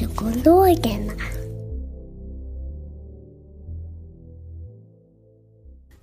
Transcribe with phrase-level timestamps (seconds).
[0.00, 1.12] Barnpsykologerna.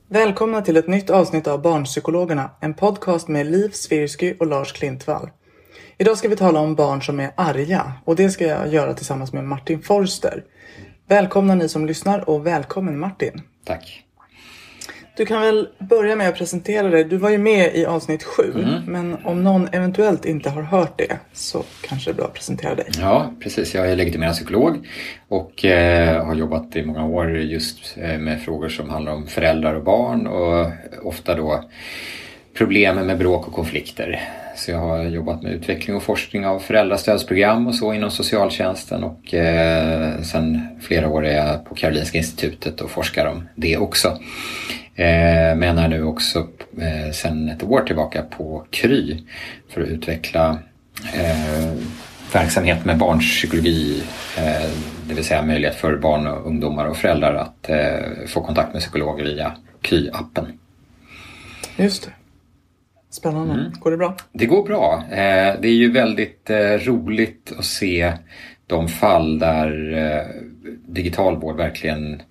[0.10, 5.30] Välkomna till ett nytt avsnitt av Barnpsykologerna, en podcast med Liv Svirsky och Lars Klintvall.
[5.98, 9.34] Idag ska vi tala om barn som är arga och det ska jag göra tillsammans
[9.34, 10.44] med Martin Forster.
[11.08, 13.42] Välkomna ni som lyssnar och välkommen Martin.
[13.66, 14.04] Tack.
[15.16, 17.04] Du kan väl börja med att presentera dig.
[17.04, 18.54] Du var ju med i avsnitt sju,
[18.88, 22.76] men om någon eventuellt inte har hört det så kanske det är bra att presentera
[22.76, 22.86] dig.
[23.00, 23.76] Ja, precis.
[23.76, 24.88] Jag är legitimerad psykolog
[25.28, 29.74] och eh, har jobbat i många år just eh, med frågor som handlar om föräldrar
[29.74, 30.72] och barn och
[31.04, 31.64] ofta då
[32.54, 34.22] problemen med bråk och konflikter.
[34.56, 39.34] Så jag har jobbat med utveckling och forskning av föräldrastödsprogram och så inom socialtjänsten och
[39.34, 44.18] eh, sen flera år är jag på Karolinska institutet och forskar om det också.
[44.96, 46.48] Eh, men är nu också
[46.82, 49.18] eh, sen ett år tillbaka på Kry
[49.70, 50.60] för att utveckla
[51.14, 51.74] eh,
[52.34, 54.04] verksamhet med barnpsykologi,
[55.08, 57.70] det vill säga möjlighet för barn och ungdomar och föräldrar att
[58.30, 60.46] få kontakt med psykologer via Kry-appen.
[61.78, 62.12] Just det.
[63.10, 63.72] Spännande.
[63.80, 64.16] Går det bra?
[64.32, 65.04] Det går bra.
[65.10, 66.50] Det är ju väldigt
[66.86, 68.14] roligt att se
[68.68, 69.70] de fall där
[70.88, 72.22] digital vård verkligen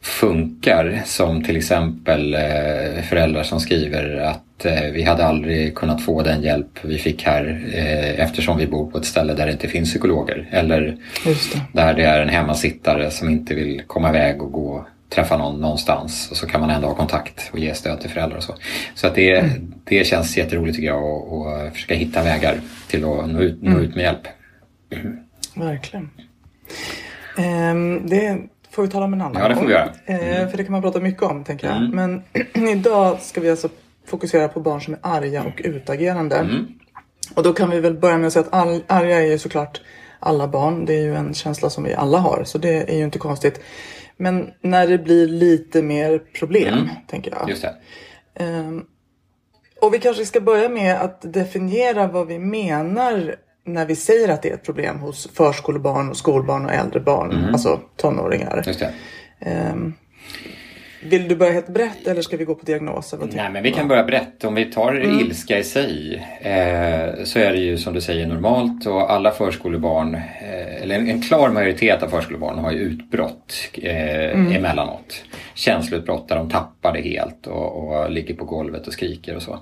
[0.00, 1.02] funkar.
[1.04, 6.42] Som till exempel eh, föräldrar som skriver att eh, vi hade aldrig kunnat få den
[6.42, 9.90] hjälp vi fick här eh, eftersom vi bor på ett ställe där det inte finns
[9.90, 10.48] psykologer.
[10.50, 11.60] Eller det.
[11.72, 16.30] där det är en hemmasittare som inte vill komma iväg och gå träffa någon någonstans
[16.30, 18.54] och så kan man ändå ha kontakt och ge stöd till föräldrar och så.
[18.94, 19.44] Så att det,
[19.84, 23.78] det känns jätteroligt tycker jag och, och försöka hitta vägar till att nå ut, nå
[23.78, 24.28] ut med hjälp.
[25.54, 26.10] Verkligen.
[27.36, 28.38] Ehm, det
[28.70, 29.68] får vi tala om en annan Ja, det får gång.
[29.68, 29.90] vi göra.
[30.42, 31.76] Eh, för det kan man prata mycket om, tänker jag.
[31.76, 32.22] Mm.
[32.54, 33.68] Men idag ska vi alltså
[34.06, 36.36] fokusera på barn som är arga och utagerande.
[36.36, 36.66] Mm.
[37.34, 39.80] Och då kan vi väl börja med att säga att all, arga är ju såklart
[40.20, 40.84] alla barn.
[40.84, 43.60] Det är ju en känsla som vi alla har, så det är ju inte konstigt.
[44.16, 46.88] Men när det blir lite mer problem, Mm.
[47.06, 47.48] tänker jag.
[47.50, 47.74] Just det.
[48.44, 48.84] Ehm,
[49.80, 54.42] och vi kanske ska börja med att definiera vad vi menar när vi säger att
[54.42, 58.64] det är ett problem hos förskolebarn, och skolbarn och äldre barn, alltså tonåringar.
[59.40, 59.94] Ehm,
[61.04, 63.18] vill du börja helt brett eller ska vi gå på diagnoser?
[63.32, 64.44] Nej, men vi kan börja brett.
[64.44, 68.86] Om vi tar ilska i sig eh, så är det ju som du säger normalt
[68.86, 74.56] och alla förskolebarn, eh, eller en, en klar majoritet av förskolebarn har ju utbrott eh,
[74.56, 75.24] emellanåt.
[75.54, 79.58] Känsloutbrott där de tappar det helt och, och ligger på golvet och skriker och så.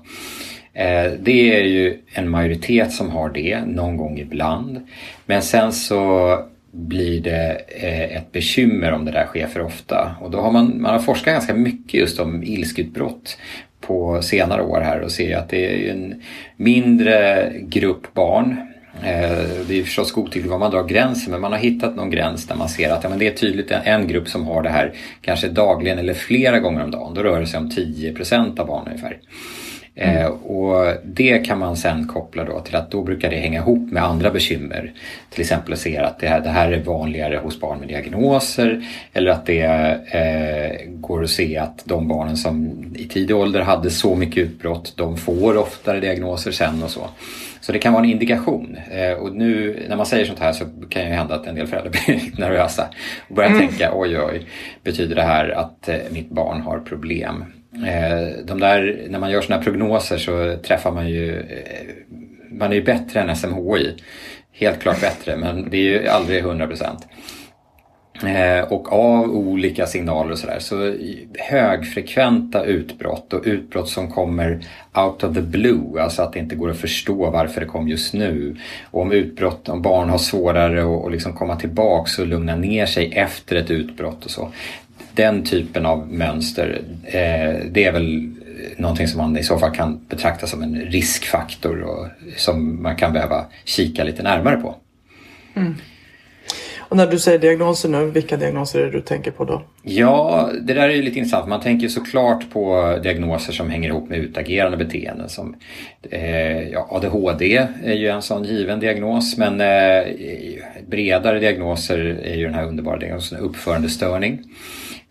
[0.73, 4.87] Eh, det är ju en majoritet som har det någon gång ibland.
[5.25, 6.37] Men sen så
[6.71, 10.15] blir det eh, ett bekymmer om det där sker för ofta.
[10.21, 13.37] Och då har man, man har forskat ganska mycket just om ilskutbrott
[13.81, 16.21] på senare år här och ser att det är en
[16.55, 18.55] mindre grupp barn.
[19.03, 22.47] Eh, det är förstås godtyckligt var man drar gränsen men man har hittat någon gräns
[22.47, 24.93] där man ser att ja, men det är tydligt en, grupp som har det här
[25.21, 27.13] kanske dagligen eller flera gånger om dagen.
[27.13, 29.17] Då rör det sig om 10% av barnen ungefär.
[29.95, 33.91] Eh, och det kan man sen koppla då till att då brukar det hänga ihop
[33.91, 34.91] med andra bekymmer.
[35.29, 38.85] Till exempel att se att det här, det här är vanligare hos barn med diagnoser
[39.13, 39.61] eller att det
[40.11, 44.93] eh, går att se att de barnen som i tidig ålder hade så mycket utbrott
[44.97, 47.09] de får oftare diagnoser sen och så.
[47.61, 48.77] Så det kan vara en indikation.
[48.91, 51.67] Eh, och nu när man säger sånt här så kan ju hända att en del
[51.67, 52.87] föräldrar blir nervösa
[53.29, 54.45] och börjar tänka oj oj,
[54.83, 57.45] betyder det här att eh, mitt barn har problem?
[57.75, 61.87] Eh, de där, när man gör sådana här prognoser så träffar man ju, eh,
[62.51, 63.95] man är ju bättre än SMHI
[64.51, 67.07] helt klart bättre men det är ju aldrig 100 procent.
[68.23, 70.59] Eh, och av olika signaler och sådär.
[70.59, 70.95] Så
[71.39, 74.59] högfrekventa utbrott och utbrott som kommer
[74.93, 78.13] out of the blue, alltså att det inte går att förstå varför det kom just
[78.13, 78.55] nu.
[78.91, 83.11] Och om utbrott, om barn har svårare att liksom komma tillbaks och lugna ner sig
[83.13, 84.51] efter ett utbrott och så.
[85.15, 88.31] Den typen av mönster, eh, det är väl
[88.77, 93.13] någonting som man i så fall kan betrakta som en riskfaktor och som man kan
[93.13, 94.75] behöva kika lite närmare på.
[95.55, 95.75] Mm.
[96.91, 99.61] Och när du säger diagnoser nu, vilka diagnoser är det du tänker på då?
[99.83, 101.47] Ja, det där är ju lite intressant.
[101.47, 105.29] Man tänker såklart på diagnoser som hänger ihop med utagerande beteenden.
[105.29, 105.55] Som,
[106.09, 110.13] eh, ja, ADHD är ju en sån given diagnos men eh,
[110.87, 114.39] bredare diagnoser är ju den här underbara diagnosen uppförandestörning.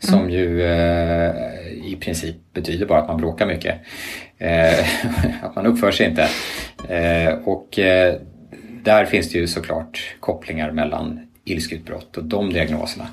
[0.00, 0.30] Som mm.
[0.30, 1.30] ju eh,
[1.84, 3.74] i princip betyder bara att man bråkar mycket.
[4.38, 4.78] Eh,
[5.42, 6.28] att man uppför sig inte.
[6.88, 8.14] Eh, och eh,
[8.82, 13.06] där finns det ju såklart kopplingar mellan ilskeutbrott och de diagnoserna.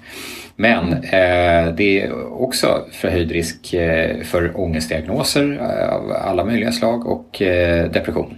[0.55, 5.57] Men eh, det är också förhöjd risk eh, för ångestdiagnoser
[5.89, 8.35] av alla möjliga slag och eh, depression.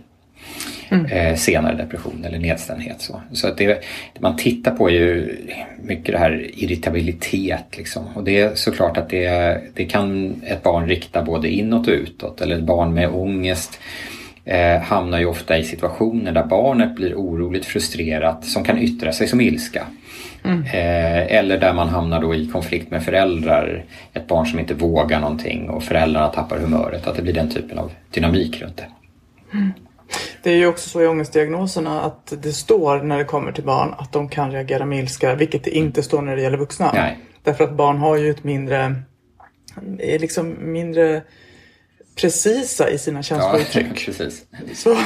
[0.89, 1.05] Mm.
[1.05, 3.01] Eh, senare depression eller nedstämdhet.
[3.01, 5.37] Så, så att det, det, man tittar på är ju
[5.81, 7.77] mycket det här irritabilitet.
[7.77, 8.03] Liksom.
[8.15, 12.41] Och det är såklart att det, det kan ett barn rikta både inåt och utåt.
[12.41, 13.79] Eller ett barn med ångest
[14.45, 19.27] eh, hamnar ju ofta i situationer där barnet blir oroligt frustrerat som kan yttra sig
[19.27, 19.83] som ilska.
[20.43, 20.63] Mm.
[20.63, 23.83] Eh, eller där man hamnar då i konflikt med föräldrar.
[24.13, 27.07] Ett barn som inte vågar någonting och föräldrarna tappar humöret.
[27.07, 28.87] Att det blir den typen av dynamik runt det.
[29.53, 29.71] Mm.
[30.43, 33.93] Det är ju också så i ångestdiagnoserna att det står när det kommer till barn
[33.97, 36.91] att de kan reagera med ilska, vilket det inte står när det gäller vuxna.
[36.93, 37.19] Nej.
[37.43, 38.95] Därför att barn har ju ett mindre,
[39.99, 41.21] liksom mindre
[42.21, 44.09] precisa i sina känslouttryck.
[44.19, 44.25] Ja.
[44.73, 44.97] Så,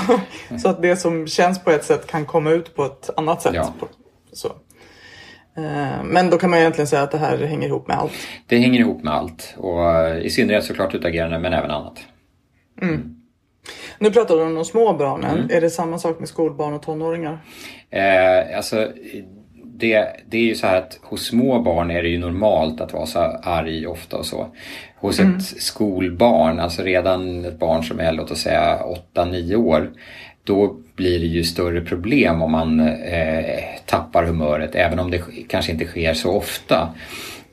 [0.57, 3.55] så att det som känns på ett sätt kan komma ut på ett annat sätt.
[3.55, 3.73] Ja.
[4.33, 4.47] Så.
[5.57, 8.11] Eh, men då kan man egentligen säga att det här hänger ihop med allt.
[8.47, 11.99] Det hänger ihop med allt och eh, i synnerhet såklart utagerande men även annat.
[12.81, 13.15] Mm.
[13.99, 15.37] Nu pratar du om de små barnen.
[15.37, 15.49] Mm.
[15.51, 17.39] Är det samma sak med skolbarn och tonåringar?
[17.89, 18.91] Eh, alltså,
[19.63, 22.93] det, det är ju så här att hos små barn är det ju normalt att
[22.93, 24.47] vara så arg ofta och så.
[24.95, 25.37] Hos mm.
[25.37, 28.79] ett skolbarn, alltså redan ett barn som är låt oss säga
[29.13, 29.91] 8-9 år,
[30.43, 35.71] då blir det ju större problem om man eh, tappar humöret även om det kanske
[35.71, 36.89] inte sker så ofta.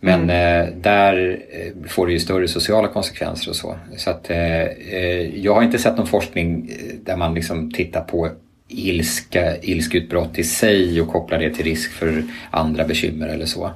[0.01, 0.69] Men mm.
[0.69, 3.77] eh, där eh, får det ju större sociala konsekvenser och så.
[3.97, 8.01] Så att eh, eh jag har inte sett någon forskning eh, där man liksom tittar
[8.01, 8.29] på
[8.71, 13.71] ilska, ilskutbrott i sig och kopplar det till risk för andra bekymmer eller så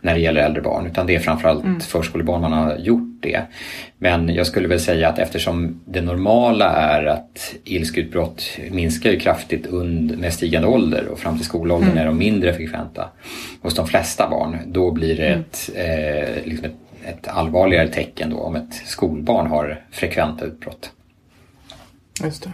[0.00, 0.86] när det gäller äldre barn.
[0.86, 1.80] Utan det är framförallt mm.
[1.80, 3.42] förskolebarn man har gjort det.
[3.98, 9.66] Men jag skulle väl säga att eftersom det normala är att ilskutbrott minskar ju kraftigt
[9.66, 12.02] und med stigande ålder och fram till skolåldern mm.
[12.02, 13.08] är de mindre frekventa
[13.62, 14.56] hos de flesta barn.
[14.66, 15.40] Då blir det mm.
[15.40, 20.90] ett, eh, liksom ett, ett allvarligare tecken då om ett skolbarn har frekventa utbrott.
[22.24, 22.50] Just det.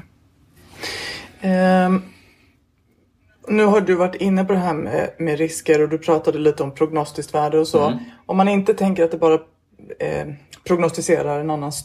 [1.46, 2.02] Um,
[3.48, 6.62] nu har du varit inne på det här med, med, risker och du pratade lite
[6.62, 7.86] om prognostiskt värde och så.
[7.86, 7.98] Mm.
[8.26, 9.34] Om man inte tänker att det bara
[9.98, 10.26] eh,
[10.64, 11.84] prognostiserar en annans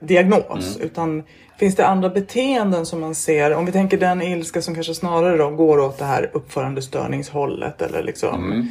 [0.00, 0.86] diagnos mm.
[0.86, 1.22] utan
[1.58, 3.54] finns det andra beteenden som man ser?
[3.54, 8.02] Om vi tänker den ilska som kanske snarare då går åt det här uppförandestörningshållet eller
[8.02, 8.52] liksom.
[8.52, 8.68] Mm.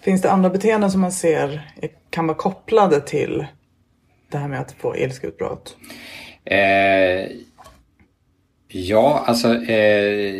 [0.00, 1.72] Finns det andra beteenden som man ser
[2.10, 3.46] kan vara kopplade till
[4.30, 5.76] det här med att få ilskeutbrott?
[6.44, 7.26] Eh
[8.72, 10.32] Ja, alltså eh,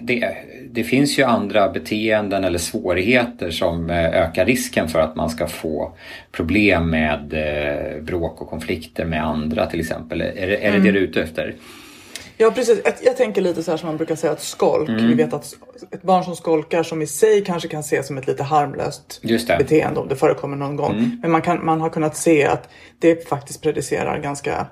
[0.00, 0.36] det,
[0.70, 5.46] det, finns ju andra beteenden eller svårigheter som eh, ökar risken för att man ska
[5.46, 5.92] få
[6.32, 10.20] problem med eh, bråk och konflikter med andra till exempel.
[10.20, 10.84] Är, är det mm.
[10.84, 11.54] det du är ute efter?
[12.36, 14.88] Ja precis, jag, tänker lite så här som man brukar säga att skolk.
[14.88, 15.06] Mm.
[15.06, 15.56] Vi vet att
[15.90, 19.22] ett barn som skolkar som i sig kanske kan ses som ett lite harmlöst
[19.58, 20.92] beteende om det förekommer någon gång.
[20.92, 21.18] Mm.
[21.22, 22.68] Men man, kan, man har kunnat se att
[22.98, 24.66] det faktiskt predicerar ganska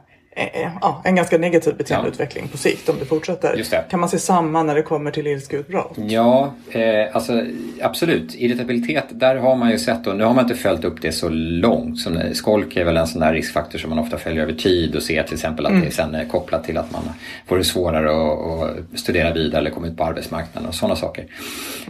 [0.81, 2.51] ja, en ganska negativ beteendeutveckling ja.
[2.53, 3.57] på sikt om det fortsätter.
[3.57, 3.91] Det.
[3.91, 5.93] Kan man se samma när det kommer till ilskeutbrott?
[5.97, 7.45] Ja, eh, alltså
[7.81, 8.35] absolut.
[8.35, 11.29] Irritabilitet, där har man ju sett och nu har man inte följt upp det så
[11.29, 12.01] långt.
[12.01, 15.03] Som, skolk är väl en sån där riskfaktor som man ofta följer över tid och
[15.03, 15.85] ser till exempel att mm.
[15.85, 17.03] det sen är kopplat till att man
[17.47, 21.27] får det svårare att, att studera vidare eller komma ut på arbetsmarknaden och sådana saker.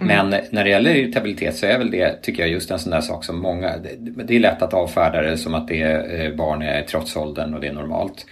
[0.01, 0.29] Mm.
[0.29, 3.01] Men när det gäller irritabilitet så är väl det, tycker jag, just en sån där
[3.01, 6.35] sak som många, det, det är lätt att avfärda det som att det är eh,
[6.35, 8.27] barn är trotsåldern och det är normalt.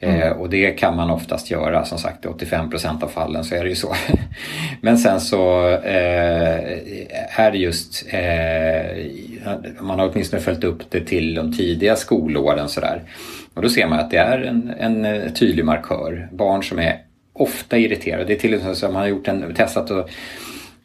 [0.00, 0.20] Mm.
[0.20, 3.62] Eh, och det kan man oftast göra, som sagt i 85% av fallen så är
[3.62, 3.94] det ju så.
[4.80, 9.04] Men sen så eh, är det just, eh,
[9.80, 13.02] man har åtminstone följt upp det till de tidiga skolåren sådär.
[13.54, 16.28] Och då ser man att det är en, en tydlig markör.
[16.32, 16.98] Barn som är
[17.32, 18.24] ofta irriterade.
[18.24, 20.10] Det är till och med så att man har gjort en, testat att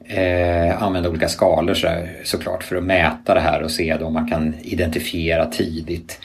[0.06, 1.88] eh, använda olika skalor så,
[2.24, 6.20] såklart för att mäta det här och se om man kan identifiera tidigt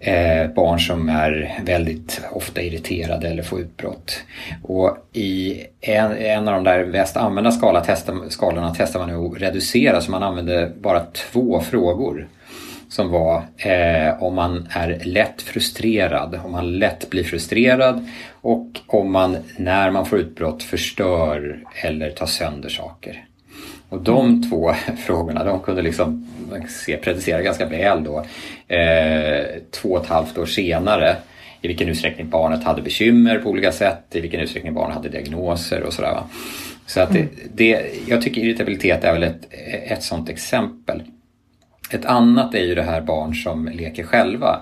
[0.00, 4.22] eh, barn som är väldigt ofta irriterade eller får utbrott.
[4.62, 9.42] Och i en, en av de där mest använda skala, testa, skalorna testar man att
[9.42, 12.28] reducera så man använde bara två frågor
[12.88, 18.08] som var eh, om man är lätt frustrerad, om man lätt blir frustrerad
[18.40, 23.24] och om man när man får utbrott förstör eller tar sönder saker.
[23.88, 24.50] Och de mm.
[24.50, 24.72] två
[25.06, 26.28] frågorna de kunde liksom
[26.68, 28.18] se, predicera ganska väl då
[28.74, 31.16] eh, två och ett halvt år senare
[31.60, 35.82] i vilken utsträckning barnet hade bekymmer på olika sätt, i vilken utsträckning barnet hade diagnoser
[35.82, 36.20] och sådär.
[36.86, 37.28] Så att mm.
[37.52, 39.48] det, det, jag tycker irritabilitet är väl ett,
[39.86, 41.02] ett sådant exempel.
[41.90, 44.60] Ett annat är ju det här barn som leker själva.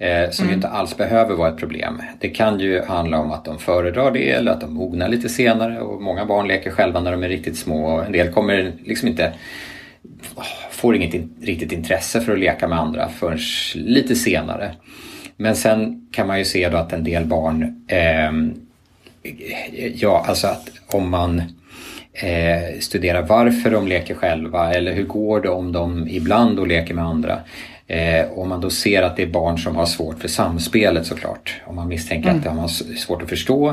[0.00, 0.50] Eh, som mm.
[0.50, 2.02] ju inte alls behöver vara ett problem.
[2.20, 5.80] Det kan ju handla om att de föredrar det eller att de mognar lite senare
[5.80, 9.08] och många barn leker själva när de är riktigt små och en del kommer liksom
[9.08, 9.32] inte
[10.70, 13.38] får inget in, riktigt intresse för att leka med andra förrän
[13.74, 14.70] lite senare.
[15.36, 18.32] Men sen kan man ju se då att en del barn, eh,
[19.94, 21.42] ja alltså att om man
[22.12, 26.94] eh, studera varför de leker själva eller hur går det om de ibland och leker
[26.94, 27.38] med andra.
[27.88, 31.60] Eh, om man då ser att det är barn som har svårt för samspelet såklart.
[31.66, 32.38] Om man misstänker mm.
[32.38, 33.68] att de har svårt att förstå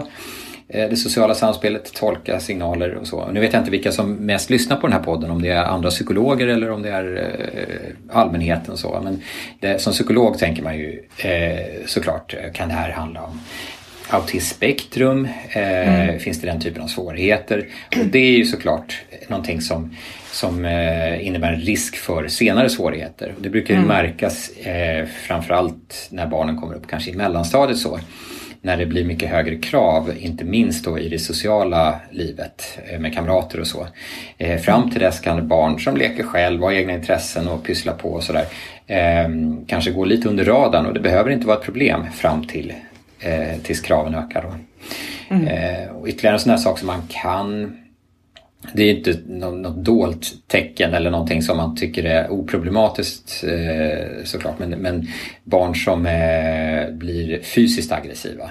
[0.67, 3.31] eh, det sociala samspelet, tolka signaler och så.
[3.31, 5.63] Nu vet jag inte vilka som mest lyssnar på den här podden, om det är
[5.63, 9.01] andra psykologer eller om det är eh, allmänheten och så.
[9.03, 9.21] Men
[9.59, 13.39] det, som psykolog tänker man ju eh, såklart, kan det här handla om
[14.09, 15.27] autismspektrum?
[15.49, 16.19] Eh, mm.
[16.19, 17.67] Finns det den typen av svårigheter?
[17.99, 19.95] Och det är ju såklart någonting som,
[20.35, 23.33] som eh, innebär en risk för senare svårigheter.
[23.35, 23.87] Och det brukar ju mm.
[23.87, 27.99] märkas eh, framförallt när barnen kommer upp kanske i mellanstadiet så.
[28.61, 33.13] När det blir mycket högre krav, inte minst då i det sociala livet eh, med
[33.13, 33.87] kamrater och så.
[34.37, 38.09] Eh, fram till dess kan barn som leker själv, har egna intressen och pysslar på
[38.09, 38.45] och sådär
[38.87, 39.29] eh,
[39.67, 42.73] kanske gå lite under radarn och det behöver inte vara ett problem fram till
[43.19, 44.41] eh, tills kraven ökar.
[44.41, 44.53] Då.
[45.35, 45.89] Mm.
[45.95, 47.77] Och ytterligare en sån här sak som man kan
[48.73, 54.59] det är inte något, dolt tecken eller någonting som man tycker är oproblematiskt eh, såklart.
[54.59, 55.07] Men, men,
[55.43, 58.49] barn som eh, blir fysiskt aggressiva.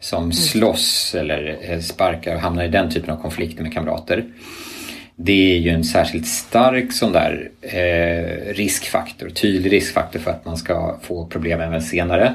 [0.00, 0.32] Som mm.
[0.32, 4.24] slåss eller eh, sparkar och hamnar i den typen av konflikter med kamrater.
[5.16, 7.50] Det är ju en särskilt stark sån där
[8.52, 12.34] riskfaktor, tydlig riskfaktor för att man ska få problem även senare.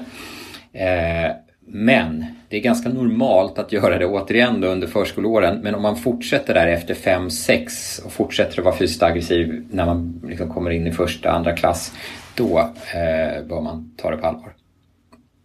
[1.69, 5.59] Men det är ganska normalt att göra det återigen då under förskoleåren.
[5.59, 10.21] Men om man fortsätter där efter 5-6 och fortsätter att vara fysiskt aggressiv när man
[10.27, 11.93] liksom kommer in i första, andra klass.
[12.35, 14.53] Då eh, bör man ta det på allvar.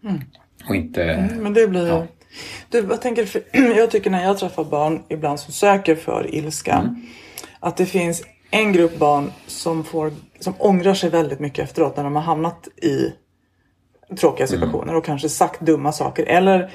[0.05, 0.21] Mm.
[0.69, 1.05] Och inte...
[1.05, 1.89] Mm, men det blir...
[1.89, 2.07] Ja.
[2.69, 3.29] Du, jag, tänker,
[3.77, 6.73] jag tycker när jag träffar barn ibland som söker för ilska.
[6.73, 7.03] Mm.
[7.61, 12.05] Att det finns en grupp barn som, får, som ångrar sig väldigt mycket efteråt när
[12.05, 13.13] de har hamnat i
[14.17, 14.61] tråkiga mm.
[14.61, 14.97] situationer mm.
[14.97, 16.25] och kanske sagt dumma saker.
[16.25, 16.71] Eller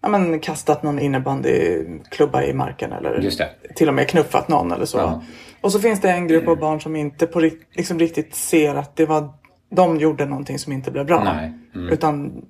[0.00, 3.30] ja, men, kastat någon innebandyklubba i marken eller
[3.74, 4.98] till och med knuffat någon eller så.
[4.98, 5.22] Ja.
[5.60, 8.96] Och så finns det en grupp av barn som inte på, liksom, riktigt ser att
[8.96, 9.28] det var
[9.70, 11.38] de gjorde någonting som inte blev bra.
[11.74, 11.88] Mm.
[11.88, 12.44] Utan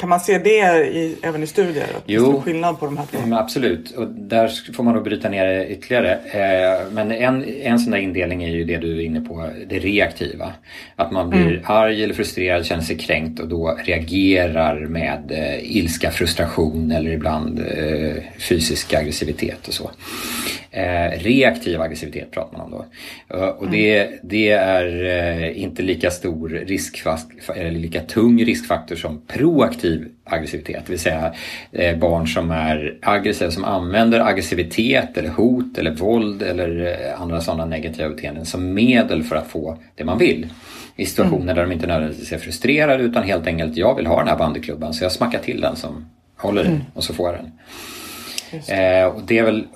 [0.00, 1.84] kan man se det i, även i studier?
[1.96, 3.18] Att jo, det är skillnad på de här två?
[3.18, 6.12] Mm, absolut, och där får man nog bryta ner det ytterligare.
[6.12, 9.78] Eh, men en, en sån där indelning är ju det du är inne på, det
[9.78, 10.52] reaktiva.
[10.96, 11.62] Att man blir mm.
[11.64, 17.58] arg eller frustrerad, känner sig kränkt och då reagerar med eh, ilska, frustration eller ibland
[17.58, 19.90] eh, fysisk aggressivitet och så.
[21.18, 22.84] Reaktiv aggressivitet pratar man om då.
[23.58, 24.18] Och det, mm.
[24.22, 30.82] det är inte lika stor riskfaktor, eller lika tung riskfaktor som proaktiv aggressivitet.
[30.86, 31.32] Det vill säga
[31.78, 37.64] uh, barn som är aggressiva, som använder aggressivitet eller hot eller våld eller andra sådana
[37.64, 40.48] negativa beteenden som medel för att få det man vill.
[40.96, 41.56] I situationer mm.
[41.56, 44.94] där de inte nödvändigtvis är frustrerade utan helt enkelt, jag vill ha den här bandyklubban
[44.94, 46.80] så jag smackar till den som håller i mm.
[46.94, 47.52] och så får jag den.
[48.52, 49.66] Eh, och det är väl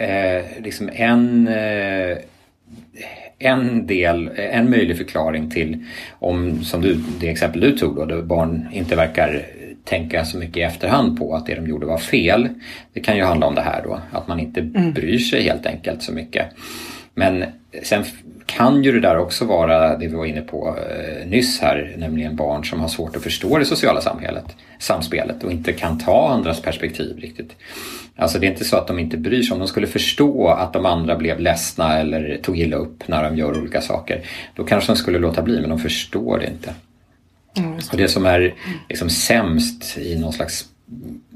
[0.00, 2.16] eh, liksom en, eh,
[3.42, 5.84] en del, en möjlig förklaring till
[6.18, 9.46] om, som du, det exempel du tog då, där barn inte verkar
[9.84, 12.48] tänka så mycket i efterhand på att det de gjorde var fel.
[12.92, 14.92] Det kan ju handla om det här då, att man inte mm.
[14.92, 16.46] bryr sig helt enkelt så mycket.
[17.14, 17.44] Men
[17.82, 18.04] sen
[18.46, 22.36] kan ju det där också vara det vi var inne på eh, nyss här, nämligen
[22.36, 26.62] barn som har svårt att förstå det sociala samhället, samspelet och inte kan ta andras
[26.62, 27.56] perspektiv riktigt.
[28.16, 29.52] Alltså det är inte så att de inte bryr sig.
[29.52, 33.36] Om de skulle förstå att de andra blev ledsna eller tog illa upp när de
[33.36, 34.20] gör olika saker,
[34.54, 36.74] då kanske de skulle låta bli, men de förstår det inte.
[37.56, 37.74] Mm.
[37.74, 38.54] Och det som är
[38.88, 40.68] liksom sämst i någon slags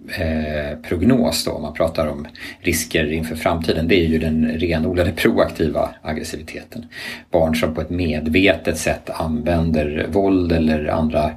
[0.08, 2.26] eh, prognos då, om man pratar om
[2.60, 6.86] risker inför framtiden, det är ju den renodlade proaktiva aggressiviteten.
[7.30, 11.30] Barn som på ett medvetet sätt använder våld eller andra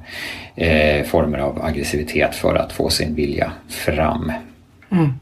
[0.54, 4.32] eh, former av aggressivitet för att få sin vilja fram.
[4.90, 5.12] Mm.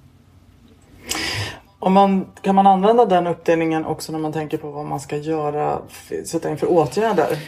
[1.81, 5.17] Om man, kan man använda den uppdelningen också när man tänker på vad man ska
[5.17, 5.79] göra,
[6.25, 7.39] sätta in för åtgärder?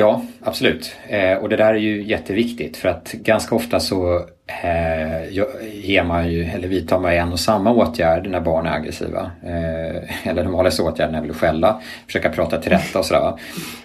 [0.00, 0.96] Ja, absolut.
[1.08, 4.16] Eh, och det där är ju jätteviktigt för att ganska ofta så
[4.46, 5.32] eh,
[5.72, 9.30] ger man ju, eller vidtar man en och samma åtgärd när barn är aggressiva.
[9.42, 13.32] Eh, eller de vanligaste åtgärderna är väl att skälla, försöka prata till rätta och sådär.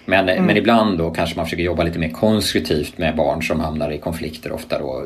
[0.04, 0.44] Men, mm.
[0.44, 3.98] men ibland då kanske man försöker jobba lite mer konstruktivt med barn som hamnar i
[3.98, 5.04] konflikter ofta då.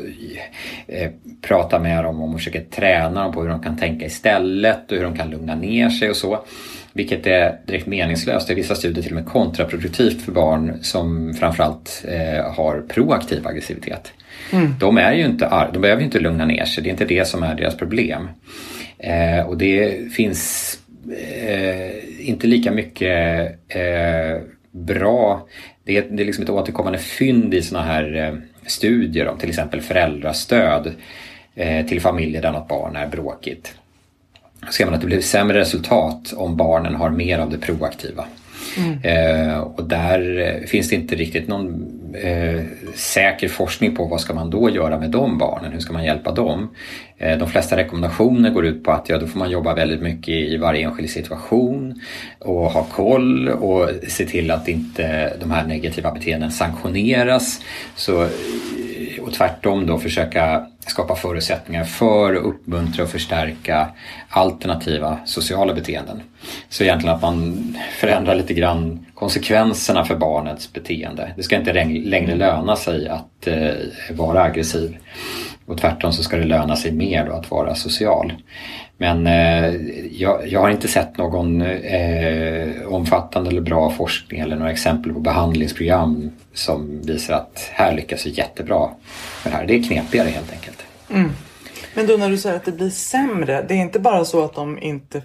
[0.86, 1.10] Eh,
[1.42, 5.04] prata med dem och försöka träna dem på hur de kan tänka istället och hur
[5.04, 6.38] de kan lugna ner sig och så.
[6.92, 12.04] Vilket är direkt meningslöst, i vissa studier till och med kontraproduktivt för barn som framförallt
[12.08, 14.12] eh, har proaktiv aggressivitet.
[14.52, 14.74] Mm.
[14.80, 17.28] De, är ju inte, de behöver ju inte lugna ner sig, det är inte det
[17.28, 18.28] som är deras problem.
[18.98, 20.74] Eh, och det finns
[21.34, 25.46] eh, inte lika mycket eh, bra,
[25.84, 28.34] det är, det är liksom ett återkommande fynd i sådana här eh,
[28.66, 30.92] studier om till exempel föräldrastöd
[31.54, 33.74] eh, till familjer där något barn är bråkigt
[34.70, 38.24] ser man att det blir sämre resultat om barnen har mer av det proaktiva.
[38.76, 38.98] Mm.
[39.02, 42.62] Eh, och där eh, finns det inte riktigt någon eh,
[42.94, 46.32] säker forskning på vad ska man då göra med de barnen, hur ska man hjälpa
[46.32, 46.68] dem?
[47.18, 50.34] Eh, de flesta rekommendationer går ut på att ja, då får man jobba väldigt mycket
[50.34, 52.00] i varje enskild situation
[52.38, 57.60] och ha koll och se till att inte de här negativa beteenden sanktioneras.
[57.96, 58.28] Så
[59.22, 63.88] och tvärtom då försöka skapa förutsättningar för att uppmuntra och förstärka
[64.28, 66.22] alternativa sociala beteenden.
[66.68, 71.32] Så egentligen att man förändrar lite grann konsekvenserna för barnets beteende.
[71.36, 73.70] Det ska inte längre löna sig att eh,
[74.10, 74.96] vara aggressiv
[75.66, 78.32] och tvärtom så ska det löna sig mer då att vara social.
[79.00, 79.74] Men eh,
[80.10, 85.20] jag, jag, har inte sett någon eh, omfattande eller bra forskning eller några exempel på
[85.20, 88.90] behandlingsprogram som visar att här lyckas vi jättebra
[89.44, 89.66] med det här.
[89.66, 90.84] Det är knepigare helt enkelt.
[91.10, 91.30] Mm.
[91.94, 94.54] Men då när du säger att det blir sämre, det är inte bara så att
[94.54, 95.22] de inte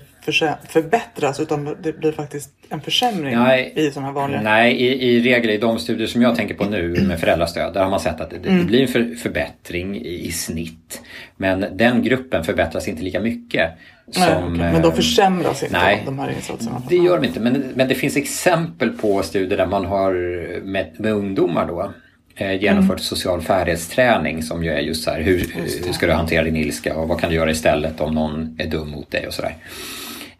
[0.69, 4.41] förbättras utan det blir faktiskt en försämring nej, i sådana här vanliga...
[4.41, 7.83] Nej, i, i regel i de studier som jag tänker på nu med föräldrastöd där
[7.83, 8.59] har man sett att det, mm.
[8.59, 11.01] det blir en för, förbättring i, i, snitt.
[11.37, 13.71] Men den gruppen förbättras inte lika mycket.
[14.11, 14.71] Som, nej, okay.
[14.71, 16.81] Men de försämras inte nej, de här insatserna?
[16.89, 20.11] Det gör de inte men, men det finns exempel på studier där man har
[20.61, 21.93] med, med ungdomar då
[22.35, 22.99] eh, genomfört mm.
[22.99, 25.53] social färdighetsträning som ju är just så här hur,
[25.85, 28.67] hur ska du hantera din ilska och vad kan du göra istället om någon är
[28.67, 29.55] dum mot dig och sådär.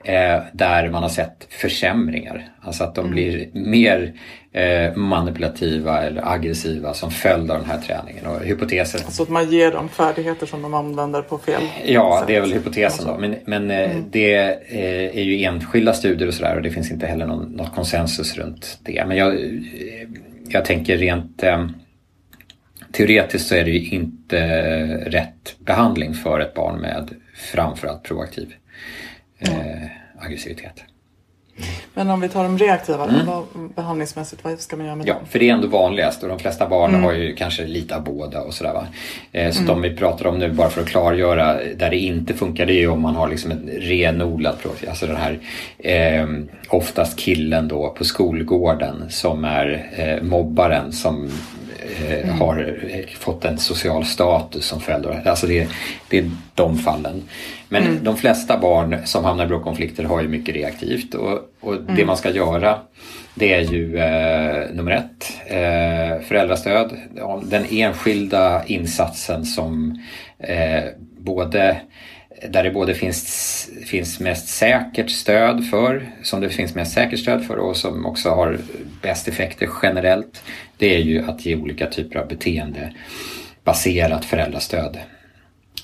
[0.08, 2.50] Eh, där man har sett försämringar.
[2.62, 3.12] Alltså att de mm.
[3.12, 4.14] blir mer
[4.52, 8.26] eh, manipulativa eller aggressiva som följd av den här träningen.
[8.26, 9.02] Och hypotesen...
[9.06, 12.28] Alltså att man ger dem färdigheter som de använder på fel Ja, sätt.
[12.28, 13.18] det är väl hypotesen då.
[13.18, 14.04] Men, men eh, mm.
[14.12, 14.36] det
[15.14, 18.80] är ju enskilda studier och sådär och det finns inte heller någon, något konsensus runt
[18.84, 19.06] det.
[19.08, 19.62] Men jag,
[20.48, 21.44] jag tänker rent
[22.92, 24.38] Teoretiskt så är det ju inte
[25.06, 28.54] rätt behandling för ett barn med framförallt proaktiv
[29.40, 30.84] eh, aggressivitet.
[31.94, 33.26] Men om vi tar de reaktiva, mm.
[33.26, 33.44] vad,
[33.76, 35.26] behandlingsmässigt, vad ska man göra med ja, dem?
[35.26, 37.04] För det är ändå vanligast och de flesta barn mm.
[37.04, 38.74] har ju kanske lite av båda och sådär.
[38.74, 38.88] Va?
[39.32, 39.68] Eh, så mm.
[39.68, 42.80] de vi pratar om nu, bara för att klargöra, där det inte funkar det är
[42.80, 45.40] ju om man har liksom en renodlad proaktiv, alltså den här
[45.78, 46.28] eh,
[46.70, 51.32] oftast killen då på skolgården som är eh, mobbaren som
[51.86, 52.40] eh, mm.
[52.40, 52.76] har
[53.20, 55.22] fått en social status som förälder.
[55.26, 55.68] Alltså det,
[56.10, 57.24] det är de fallen.
[57.70, 58.04] Men mm.
[58.04, 61.96] de flesta barn som hamnar i bråkkonflikter har ju mycket reaktivt och, och mm.
[61.96, 62.80] det man ska göra
[63.38, 66.98] det är ju eh, nummer ett, eh, föräldrastöd.
[67.44, 70.02] Den enskilda insatsen som
[70.40, 70.84] eh,
[71.18, 71.78] både
[72.50, 77.46] där det både finns, finns mest säkert stöd för, som det finns mest säkert stöd
[77.46, 78.58] för och som också har
[79.02, 80.44] bäst effekter generellt.
[80.78, 84.98] Det är ju att ge olika typer av beteendebaserat föräldrastöd.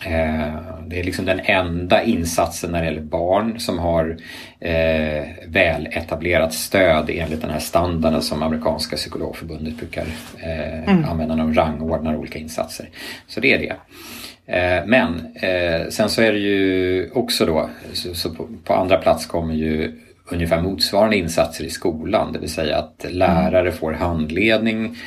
[0.06, 0.56] Eh,
[0.88, 4.18] det är liksom den enda insatsen när det gäller barn som har
[4.60, 10.06] eh, väl etablerat stöd enligt den här standarden som amerikanska psykologförbundet brukar
[10.38, 11.06] eh, mm.
[11.06, 12.90] använda när de rangordnar olika insatser.
[13.28, 13.76] Så det är det.
[14.46, 18.30] Eh, men eh, sen så är det ju också då, så,
[18.64, 19.92] på, andra plats kommer ju
[20.32, 24.98] ungefär motsvarande insatser i skolan, det vill säga att lärare får handledning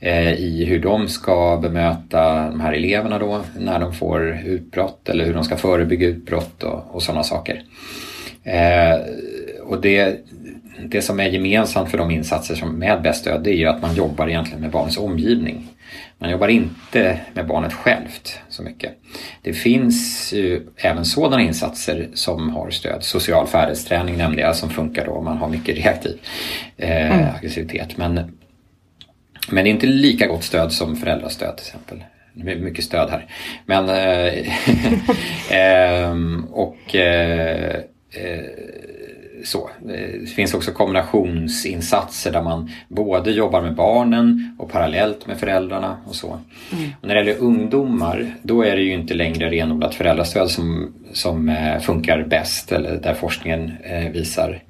[0.00, 5.24] eh, i hur de ska bemöta de här eleverna då när de får utbrott eller
[5.24, 7.62] hur de ska förebygga utbrott och, och sådana saker.
[9.66, 10.18] Och det,
[10.84, 13.82] det som är gemensamt för de insatser som med bäst stöd det är ju att
[13.82, 15.68] man jobbar egentligen med barnets omgivning.
[16.18, 18.92] Man jobbar inte med barnet självt så mycket.
[19.42, 23.04] Det finns ju även sådana insatser som har stöd.
[23.04, 26.18] Social färdighetsträning nämnde jag som funkar då om man har mycket reaktiv
[26.76, 27.34] eh, mm.
[27.36, 27.96] aggressivitet.
[27.96, 28.14] Men,
[29.50, 32.04] men det är inte lika gott stöd som föräldrastöd till exempel.
[32.32, 33.26] Det är mycket stöd här.
[33.66, 34.34] Men, eh,
[35.58, 36.16] eh,
[36.50, 37.76] och eh,
[38.10, 38.44] eh,
[39.46, 39.70] så.
[39.82, 46.14] Det finns också kombinationsinsatser där man både jobbar med barnen och parallellt med föräldrarna och
[46.14, 46.38] så.
[46.72, 46.90] Mm.
[47.00, 51.48] Och när det gäller ungdomar då är det ju inte längre renodlat föräldrastöd som, som
[51.48, 54.62] eh, funkar bäst eller där forskningen eh, visar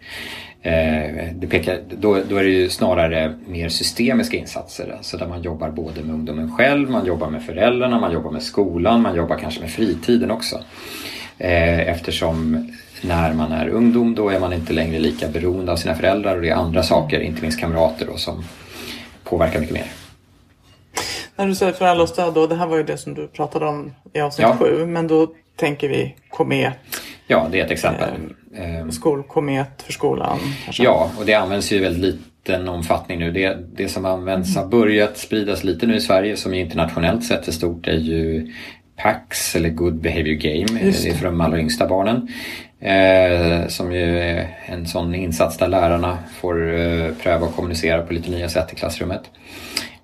[0.63, 4.95] eh, det pekar, då, då är det ju snarare mer systemiska insatser.
[4.97, 8.43] Alltså där man jobbar både med ungdomen själv, man jobbar med föräldrarna, man jobbar med
[8.43, 10.61] skolan, man jobbar kanske med fritiden också.
[11.39, 12.69] Eftersom
[13.03, 16.43] när man är ungdom då är man inte längre lika beroende av sina föräldrar och
[16.43, 18.45] det är andra saker, inte minst kamrater då, som
[19.25, 19.87] påverkar mycket mer.
[21.37, 24.21] När du säger föräldrastöd då, det här var ju det som du pratade om i
[24.21, 24.57] avsnitt ja.
[24.57, 26.73] sju, men då tänker vi komet.
[27.27, 28.09] Ja, det är ett exempel.
[28.55, 30.39] Eh, skolkomet för skolan.
[30.65, 30.83] Kanske.
[30.83, 33.33] Ja, och det används ju i väldigt liten omfattning nu.
[33.33, 37.53] Det, det som används har börjat spridas lite nu i Sverige som internationellt sett är
[37.53, 38.53] stort är ju
[38.97, 40.81] PAX eller Good Behavior Game.
[40.81, 41.03] Det.
[41.03, 42.29] det är för de allra yngsta barnen.
[42.81, 48.13] Eh, som ju är en sån insats där lärarna får eh, pröva att kommunicera på
[48.13, 49.23] lite nya sätt i klassrummet.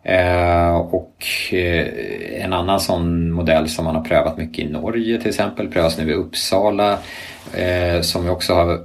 [0.04, 1.24] Eh, och
[2.30, 6.10] en annan sån modell som man har prövat mycket i Norge till exempel prövas nu
[6.10, 6.98] i Uppsala
[8.02, 8.80] som också har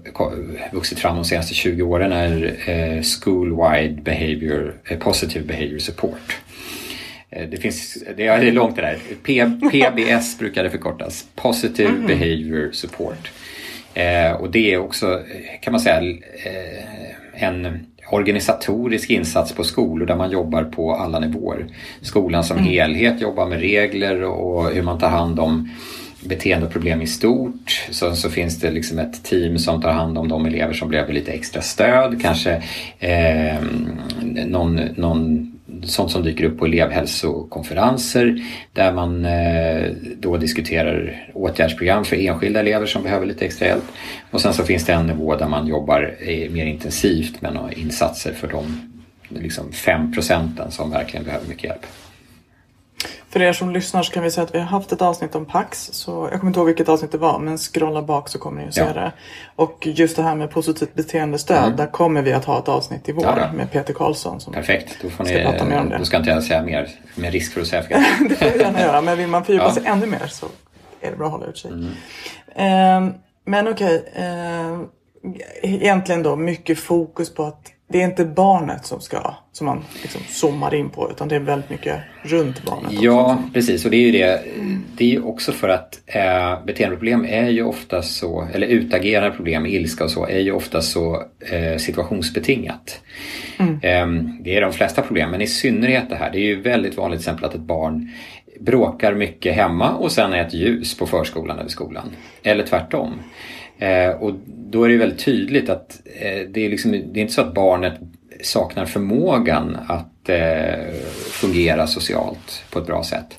[0.74, 6.38] vuxit fram de senaste 20 åren är School-wide behavior, Positive Behavior Support.
[7.30, 8.98] Det, finns, det är långt det där.
[9.70, 11.26] PBS brukar det förkortas.
[11.36, 12.08] Positive mm.
[12.08, 13.32] Behavior Support.
[13.98, 15.22] Eh, och det är också,
[15.62, 21.66] kan man säga, eh, en organisatorisk insats på skolor där man jobbar på alla nivåer.
[22.02, 22.70] Skolan som mm.
[22.70, 25.70] helhet jobbar med regler och hur man tar hand om
[26.26, 27.88] beteendeproblem i stort.
[27.90, 31.14] Så, så finns det liksom ett team som tar hand om de elever som behöver
[31.14, 32.22] lite extra stöd.
[32.22, 32.64] Kanske
[33.00, 33.62] eh,
[34.46, 42.16] någon, någon sånt som dyker upp på elevhälsokonferenser där man eh, då diskuterar åtgärdsprogram för
[42.16, 43.84] enskilda elever som behöver lite extra hjälp.
[44.32, 47.72] Och sen så finns det en nivå där man jobbar eh, mer intensivt med några
[47.72, 48.92] insatser för de
[49.30, 51.86] liksom 5 procenten som verkligen behöver mycket hjälp.
[53.30, 55.46] För er som lyssnar så kan vi säga att vi har haft ett avsnitt om
[55.46, 55.90] Pax.
[55.94, 58.68] Så jag kommer inte ihåg vilket avsnitt det var men scrolla bak så kommer ni
[58.68, 58.94] att se ja.
[58.94, 59.12] det.
[59.56, 61.64] Och just det här med positivt beteendestöd.
[61.64, 61.76] Mm.
[61.76, 64.40] Där kommer vi att ha ett avsnitt i vår ja, med Peter Karlsson.
[64.40, 65.98] Som Perfekt, då, får ni, ska prata mer om det.
[65.98, 68.02] då ska inte jag säga mer med risk för att säga fel.
[68.30, 69.74] det får du gärna göra men vill man fördjupa ja.
[69.74, 70.46] sig ännu mer så
[71.02, 71.72] är det bra att hålla ut sig.
[71.72, 73.08] Mm.
[73.10, 74.80] Eh, men okej, okay, eh,
[75.62, 80.22] egentligen då mycket fokus på att det är inte barnet som ska som man liksom
[80.28, 82.92] zoomar in på utan det är väldigt mycket runt barnet.
[82.92, 83.50] Ja också.
[83.54, 84.44] precis och det är ju det.
[84.98, 90.04] Det är också för att eh, beteendeproblem är ju ofta så, eller utagerande problem, ilska
[90.04, 93.02] och så, är ju ofta så eh, situationsbetingat.
[93.60, 93.74] Mm.
[93.74, 96.32] Eh, det är de flesta problem men i synnerhet det här.
[96.32, 98.12] Det är ju väldigt vanligt till exempel att ett barn
[98.60, 102.10] bråkar mycket hemma och sen är ett ljus på förskolan eller skolan.
[102.44, 103.14] Eller tvärtom.
[103.80, 107.34] Eh, och då är det väldigt tydligt att eh, det, är liksom, det är inte
[107.34, 108.00] så att barnet
[108.42, 110.94] saknar förmågan att eh,
[111.32, 113.38] fungera socialt på ett bra sätt.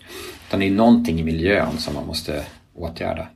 [0.49, 2.43] Utan det är någonting i miljön som man måste
[2.75, 3.27] åtgärda.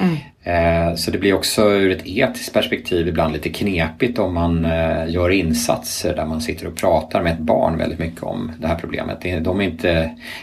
[0.00, 0.16] Mm.
[0.42, 5.10] Eh, så det blir också ur ett etiskt perspektiv ibland lite knepigt om man eh,
[5.10, 8.78] gör insatser där man sitter och pratar med ett barn väldigt mycket om det här
[8.78, 9.18] problemet.
[9.20, 9.92] Det är, de är inte,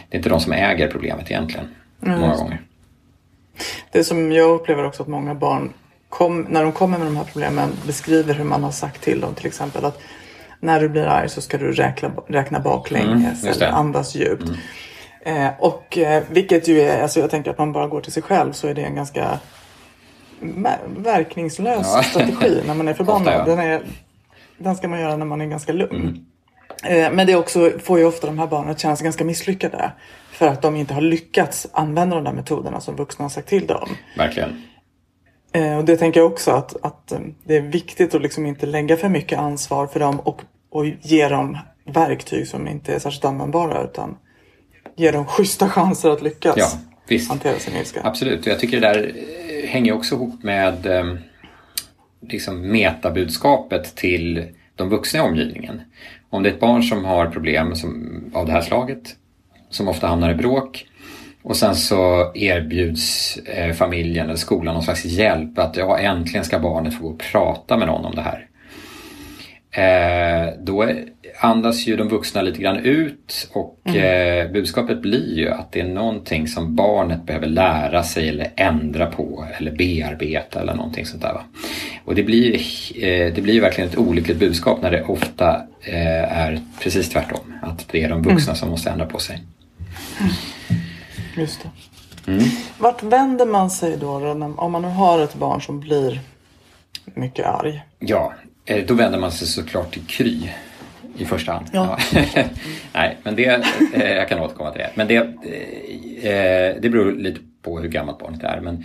[0.08, 1.66] det är inte de som äger problemet egentligen.
[2.06, 2.20] Mm.
[2.20, 2.60] Många gånger.
[3.92, 5.72] Det som jag upplever också att många barn
[6.08, 9.34] kom, när de kommer med de här problemen beskriver hur man har sagt till dem
[9.34, 10.00] till exempel att
[10.60, 14.42] när du blir arg så ska du räkna, räkna baklänges mm, eller andas djupt.
[14.42, 15.46] Mm.
[15.46, 18.22] Eh, och eh, vilket ju är, alltså jag tänker att man bara går till sig
[18.22, 19.38] själv så är det en ganska
[20.96, 22.02] verkningslös ja.
[22.02, 23.34] strategi när man är förbannad.
[23.34, 23.44] ja.
[23.44, 23.82] den, är,
[24.58, 25.96] den ska man göra när man är ganska lugn.
[25.96, 26.24] Mm.
[26.84, 29.92] Eh, men det också, får ju ofta de här barnen att känna sig ganska misslyckade.
[30.30, 33.66] För att de inte har lyckats använda de där metoderna som vuxna har sagt till
[33.66, 33.88] dem.
[34.16, 34.62] Verkligen.
[35.52, 38.66] Eh, och det tänker jag också att, att eh, det är viktigt att liksom inte
[38.66, 43.24] lägga för mycket ansvar för dem och, och ge dem verktyg som inte är särskilt
[43.24, 44.16] användbara utan
[44.96, 46.66] ge dem schyssta chanser att lyckas ja,
[47.08, 47.28] visst.
[47.28, 48.00] hantera sin ilska.
[48.04, 51.14] Absolut, och jag tycker det där eh, hänger också ihop med eh,
[52.20, 55.80] liksom metabudskapet till de vuxna i omgivningen.
[56.30, 59.16] Om det är ett barn som har problem som, av det här slaget
[59.70, 60.86] som ofta hamnar i bråk
[61.48, 66.58] Och sen så erbjuds eh, familjen eller skolan någon slags hjälp att ja, äntligen ska
[66.58, 68.46] barnet få gå och prata med någon om det här.
[69.70, 70.90] Eh, då
[71.40, 74.46] andas ju de vuxna lite grann ut och mm.
[74.46, 79.06] eh, budskapet blir ju att det är någonting som barnet behöver lära sig eller ändra
[79.06, 81.32] på eller bearbeta eller någonting sånt där.
[81.32, 81.44] Va?
[82.04, 82.54] Och det blir,
[83.04, 87.54] eh, det blir verkligen ett olyckligt budskap när det ofta eh, är precis tvärtom.
[87.62, 88.56] Att det är de vuxna mm.
[88.56, 89.38] som måste ändra på sig.
[90.20, 90.32] Mm.
[91.38, 91.70] Just det.
[92.32, 92.44] Mm.
[92.78, 94.10] Vart vänder man sig då,
[94.56, 96.20] om man nu har ett barn som blir
[97.04, 97.82] mycket arg?
[97.98, 98.32] Ja,
[98.64, 100.50] eh, då vänder man sig såklart till Kry
[101.18, 101.66] i första hand.
[101.72, 101.98] Ja.
[102.92, 104.90] Nej, men det, eh, jag kan återkomma till det.
[104.94, 108.60] Men det, eh, det beror lite på hur gammalt barnet är.
[108.60, 108.84] Men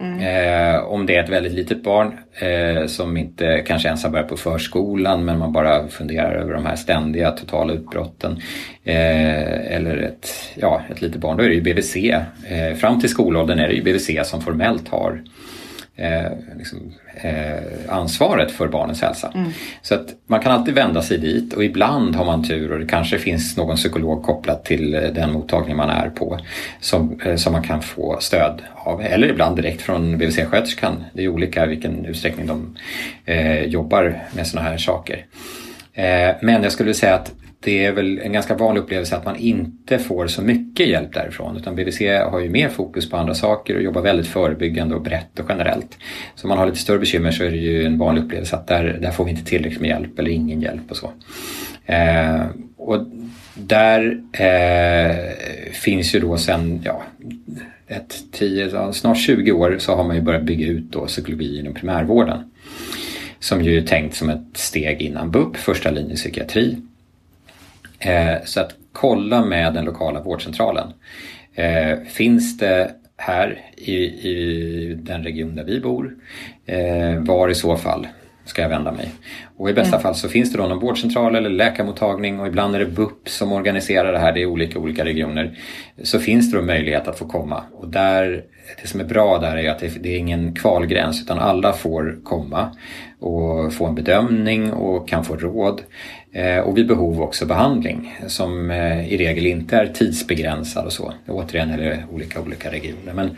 [0.00, 0.18] Mm.
[0.20, 4.28] Eh, om det är ett väldigt litet barn eh, som inte kanske ens har börjat
[4.28, 8.40] på förskolan men man bara funderar över de här ständiga totala utbrotten.
[8.84, 11.96] Eh, eller ett, ja, ett litet barn, då är det ju BVC.
[11.96, 15.22] Eh, fram till skolåldern är det ju BVC som formellt har
[15.96, 19.32] eh, liksom, eh, ansvaret för barnens hälsa.
[19.34, 19.50] Mm.
[19.82, 22.86] Så att man kan alltid vända sig dit och ibland har man tur och det
[22.86, 26.38] kanske finns någon psykolog kopplad till eh, den mottagning man är på
[26.80, 29.02] som, eh, som man kan få stöd av.
[29.02, 31.04] Eller ibland direkt från BVC-sköterskan.
[31.12, 32.76] Det är olika vilken utsträckning de
[33.24, 35.26] eh, jobbar med sådana här saker.
[35.94, 39.36] Eh, men jag skulle säga att det är väl en ganska vanlig upplevelse att man
[39.36, 43.76] inte får så mycket hjälp därifrån utan BVC har ju mer fokus på andra saker
[43.76, 45.98] och jobbar väldigt förebyggande och brett och generellt.
[46.34, 48.66] Så om man har lite större bekymmer så är det ju en vanlig upplevelse att
[48.66, 51.12] där, där får vi inte tillräckligt med hjälp eller ingen hjälp och så.
[51.86, 52.46] Eh,
[52.76, 53.06] och
[53.54, 55.16] där eh,
[55.72, 57.02] finns ju då sen ja,
[57.86, 61.74] ett tio, snart 20 år så har man ju börjat bygga ut då psykologi inom
[61.74, 62.50] primärvården.
[63.38, 66.76] Som ju är tänkt som ett steg innan BUP, första linjen psykiatri.
[68.00, 70.92] Eh, så att kolla med den lokala vårdcentralen.
[71.54, 73.94] Eh, finns det här i,
[74.28, 76.14] i den region där vi bor?
[76.66, 78.06] Eh, var i så fall
[78.44, 79.10] ska jag vända mig?
[79.56, 80.02] Och i bästa mm.
[80.02, 83.52] fall så finns det då någon vårdcentral eller läkarmottagning och ibland är det BUP som
[83.52, 85.58] organiserar det här, det är olika olika regioner.
[86.02, 88.44] Så finns det då möjlighet att få komma och där,
[88.82, 92.18] det som är bra där är att det, det är ingen kvalgräns utan alla får
[92.24, 92.76] komma
[93.20, 95.82] och få en bedömning och kan få råd.
[96.32, 101.12] Eh, och vid behov också behandling som eh, i regel inte är tidsbegränsad och så.
[101.28, 103.12] Återigen är det olika olika regioner.
[103.14, 103.36] Men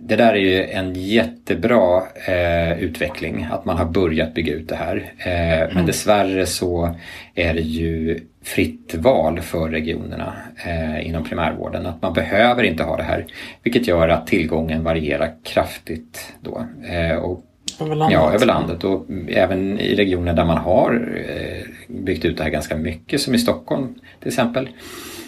[0.00, 4.76] det där är ju en jättebra eh, utveckling att man har börjat bygga ut det
[4.76, 5.12] här.
[5.18, 5.74] Eh, mm.
[5.74, 6.96] Men dessvärre så
[7.34, 10.34] är det ju fritt val för regionerna
[10.66, 11.86] eh, inom primärvården.
[11.86, 13.26] Att man behöver inte ha det här.
[13.62, 16.66] Vilket gör att tillgången varierar kraftigt då.
[16.88, 17.44] Eh, och
[17.80, 18.18] över landet?
[18.20, 22.50] Ja, över landet och även i regioner där man har eh, byggt ut det här
[22.50, 24.68] ganska mycket som i Stockholm till exempel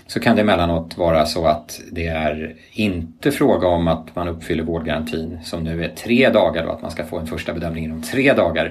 [0.07, 4.63] så kan det emellanåt vara så att det är inte fråga om att man uppfyller
[4.63, 8.03] vårdgarantin som nu är tre dagar och att man ska få en första bedömning inom
[8.03, 8.67] tre dagar.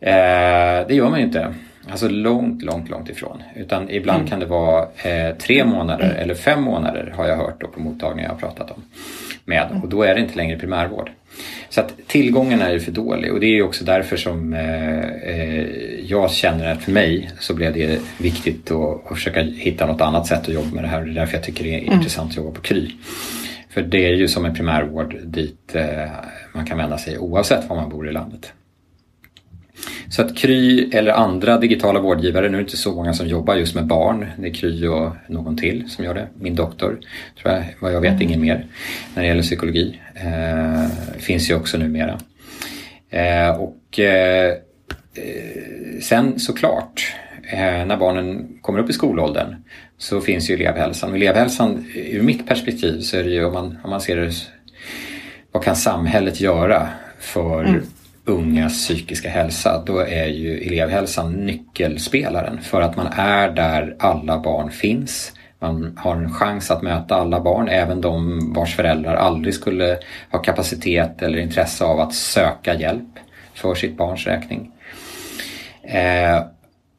[0.00, 1.54] Eh, det gör man ju inte.
[1.90, 3.42] Alltså långt, långt, långt ifrån.
[3.56, 4.30] Utan ibland mm.
[4.30, 8.28] kan det vara eh, tre månader eller fem månader har jag hört då på mottagningar
[8.28, 8.82] jag har pratat om.
[9.48, 11.10] Med och då är det inte längre primärvård.
[11.68, 15.66] Så att tillgången är ju för dålig och det är också därför som eh, eh,
[16.04, 20.26] jag känner att för mig så blev det viktigt att, att försöka hitta något annat
[20.26, 21.92] sätt att jobba med det här och det är därför jag tycker det är mm.
[21.92, 22.90] intressant att jobba på Kry.
[23.70, 26.10] För det är ju som en primärvård dit eh,
[26.54, 28.52] man kan vända sig oavsett var man bor i landet.
[30.10, 33.54] Så att Kry eller andra digitala vårdgivare, nu är det inte så många som jobbar
[33.54, 34.26] just med barn.
[34.36, 36.28] Det är Kry och någon till som gör det.
[36.34, 37.00] Min doktor,
[37.42, 38.22] tror jag, vad jag vet, mm.
[38.22, 38.66] ingen mer
[39.14, 40.00] när det gäller psykologi.
[40.14, 40.86] Eh,
[41.18, 42.20] finns ju också numera.
[43.10, 44.48] Eh, och eh,
[45.14, 47.14] eh sen såklart,
[47.52, 49.56] eh, när barnen kommer upp i skolåldern
[49.98, 51.10] så finns ju elevhälsan.
[51.10, 54.32] Och elevhälsan, ur mitt perspektiv så är det ju om man, om man ser det,
[55.52, 56.88] vad kan samhället göra
[57.18, 57.82] för mm
[58.28, 64.70] ungas psykiska hälsa, då är ju elevhälsan nyckelspelaren för att man är där alla barn
[64.70, 65.32] finns.
[65.58, 69.98] Man har en chans att möta alla barn, även de vars föräldrar aldrig skulle
[70.30, 73.18] ha kapacitet eller intresse av att söka hjälp
[73.54, 74.72] för sitt barns räkning.
[75.82, 76.42] Eh,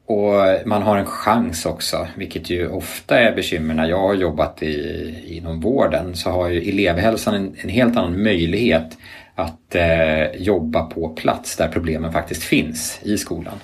[0.06, 4.62] och man har en chans också, vilket ju ofta är bekymmer när jag har jobbat
[4.62, 8.98] i, inom vården, så har ju elevhälsan en, en helt annan möjlighet
[9.40, 13.54] att eh, jobba på plats där problemen faktiskt finns i skolan.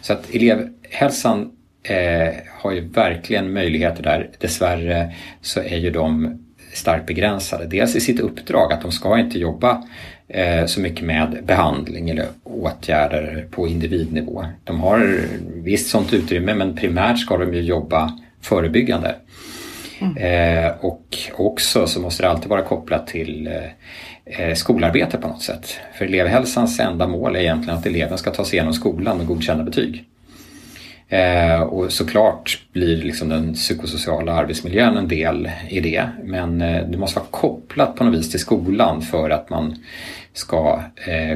[0.00, 1.50] Så att elevhälsan
[1.82, 4.30] eh, har ju verkligen möjligheter där.
[4.38, 6.38] Dessvärre så är ju de
[6.72, 7.66] starkt begränsade.
[7.66, 9.82] Dels i sitt uppdrag att de ska inte jobba
[10.28, 14.44] eh, så mycket med behandling eller åtgärder på individnivå.
[14.64, 15.20] De har
[15.54, 19.14] visst sånt utrymme men primärt ska de ju jobba förebyggande.
[20.16, 23.70] Eh, och också så måste det alltid vara kopplat till eh,
[24.24, 25.80] Eh, skolarbete på något sätt.
[25.94, 29.64] För elevhälsans enda mål är egentligen att eleven ska ta sig igenom skolan med godkända
[29.64, 30.04] betyg.
[31.08, 36.08] Eh, och såklart blir liksom den psykosociala arbetsmiljön en del i det.
[36.24, 39.76] Men eh, det måste vara kopplat på något vis till skolan för att man
[40.32, 40.82] ska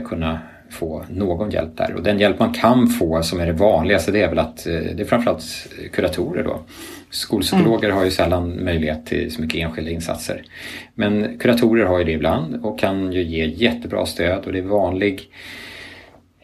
[0.04, 0.38] kunna
[0.70, 1.94] få någon hjälp där.
[1.94, 4.72] Och den hjälp man kan få som är det vanligaste det är väl att eh,
[4.72, 5.44] det är framförallt
[5.92, 6.60] kuratorer då.
[7.10, 7.98] Skolpsykologer mm.
[7.98, 10.42] har ju sällan möjlighet till så mycket enskilda insatser.
[10.94, 14.62] Men kuratorer har ju det ibland och kan ju ge jättebra stöd och det är
[14.62, 15.30] vanlig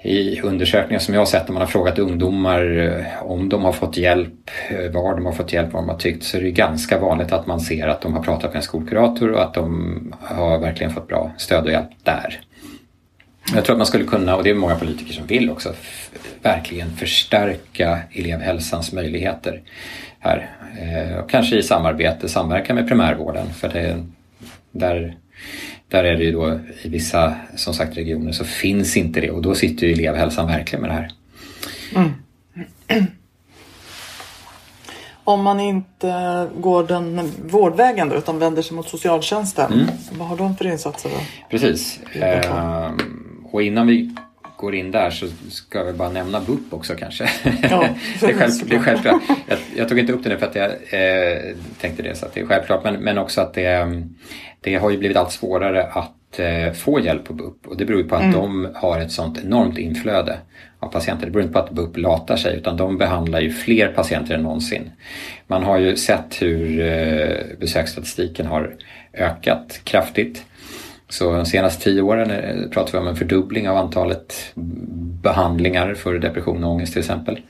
[0.02, 3.72] i undersökningar som jag har sett när man har frågat ungdomar eh, om de har
[3.72, 6.50] fått hjälp, eh, var de har fått hjälp, vad de har tyckt så är det
[6.50, 10.14] ganska vanligt att man ser att de har pratat med en skolkurator och att de
[10.20, 12.40] har verkligen fått bra stöd och hjälp där.
[13.54, 15.74] Jag tror att man skulle kunna, och det är många politiker som vill också,
[16.42, 19.62] verkligen förstärka elevhälsans möjligheter
[20.18, 20.50] här.
[20.80, 24.06] Eh, och kanske i samarbete, samverka med primärvården för det,
[24.70, 25.16] där
[25.92, 29.42] där är det ju då i vissa som sagt regioner så finns inte det och
[29.42, 31.12] då sitter ju elevhälsan verkligen med det här.
[31.94, 33.06] Mm.
[35.24, 39.86] Om man inte går den vårdvägen då, utan vänder sig mot socialtjänsten, mm.
[40.18, 41.16] vad har de för insatser då?
[41.50, 42.00] Precis.
[42.12, 42.90] Eh,
[43.52, 44.14] och innan vi
[44.56, 47.30] går in där så ska vi bara nämna BUP också kanske.
[47.44, 47.88] Ja,
[48.20, 49.22] det, är själv, det är självklart.
[49.46, 51.38] Jag, jag, tog inte upp det nu för att jag eh,
[51.80, 54.02] tänkte det så att det är självklart men, men också att det,
[54.60, 58.00] det har ju blivit allt svårare att eh, få hjälp på BUP och det beror
[58.00, 58.34] ju på att mm.
[58.34, 60.38] de har ett sånt enormt inflöde
[60.78, 61.26] av patienter.
[61.26, 64.42] Det beror inte på att BUP latar sig utan de behandlar ju fler patienter än
[64.42, 64.90] någonsin.
[65.46, 68.74] Man har ju sett hur eh, besöksstatistiken har
[69.12, 70.44] ökat kraftigt.
[71.12, 74.52] Så de senaste tio åren eh, pratar vi om en fördubbling av antalet
[75.22, 77.40] behandlingar för depression och ångest till exempel.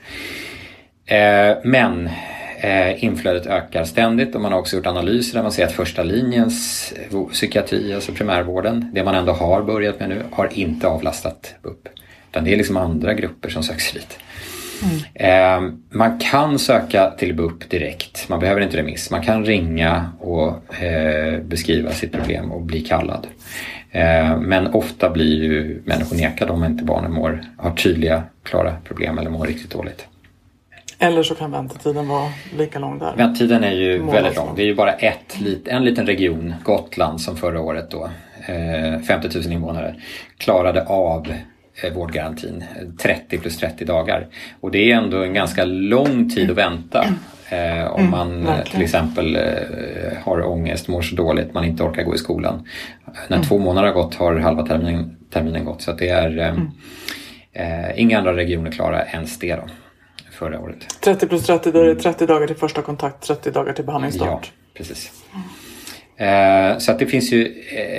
[1.05, 2.09] Eh, men
[2.61, 6.03] eh, inflödet ökar ständigt och man har också gjort analyser där man ser att första
[6.03, 6.93] linjens
[7.31, 11.87] psykiatri, alltså primärvården, det man ändå har börjat med nu, har inte avlastat BUP.
[12.31, 14.19] Utan det är liksom andra grupper som söker sig dit.
[14.83, 15.67] Mm.
[15.67, 19.11] Eh, man kan söka till BUP direkt, man behöver inte remiss.
[19.11, 23.27] Man kan ringa och eh, beskriva sitt problem och bli kallad.
[23.91, 29.17] Eh, men ofta blir ju människor nekade om inte barnen mår, har tydliga, klara problem
[29.17, 30.07] eller mår riktigt dåligt.
[30.99, 33.13] Eller så kan väntetiden vara lika lång där.
[33.17, 34.55] Väntetiden är ju väldigt lång.
[34.55, 38.09] Det är ju bara ett, en liten region, Gotland, som förra året då,
[39.07, 39.95] 50 000 invånare,
[40.37, 41.52] klarade av Eh,
[41.93, 42.63] vårdgarantin,
[42.97, 44.27] 30 plus 30 dagar.
[44.59, 47.05] Och det är ändå en ganska lång tid att vänta.
[47.49, 51.83] Eh, om mm, man mm, till exempel eh, har ångest, mår så dåligt, man inte
[51.83, 52.67] orkar gå i skolan.
[53.27, 53.47] När mm.
[53.47, 56.71] två månader har gått har halva terminen, terminen gått så att det är eh, mm.
[57.53, 59.63] eh, inga andra regioner klara ens det då,
[60.31, 61.01] förra året.
[61.01, 64.51] 30 plus 30, då är det 30 dagar till första kontakt, 30 dagar till behandlingsstart.
[64.53, 65.23] Ja, precis.
[66.23, 67.53] Eh, så att det finns ju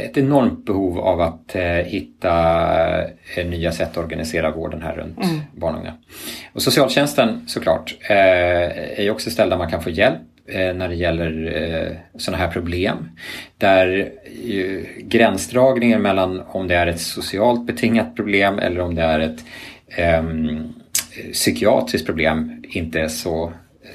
[0.05, 2.33] ett enormt behov av att eh, hitta
[3.37, 5.41] eh, nya sätt att organisera vården här runt mm.
[5.53, 5.95] barn och unga.
[6.53, 12.01] Och socialtjänsten såklart är ju också ställe där man kan få hjälp när det gäller
[12.19, 13.11] sådana här problem.
[13.59, 14.13] Där
[14.99, 19.45] gränsdragningen mellan om det är ett socialt betingat problem eller om det är ett
[20.19, 20.75] um,
[21.33, 23.53] psykiatriskt problem inte är så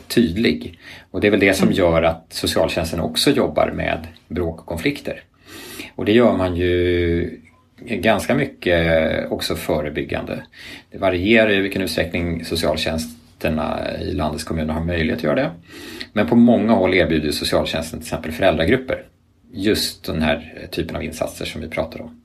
[0.08, 0.80] tydlig.
[1.12, 1.78] Och det är väl det som mm.
[1.78, 5.23] gör att socialtjänsten också jobbar med bråk och konflikter.
[5.95, 7.39] Och det gör man ju
[7.86, 10.43] ganska mycket också förebyggande.
[10.91, 15.52] Det varierar i vilken utsträckning socialtjänsterna i landets kommuner har möjlighet att göra det.
[16.13, 19.04] Men på många håll erbjuder socialtjänsten till exempel föräldragrupper.
[19.52, 22.21] Just den här typen av insatser som vi pratar om.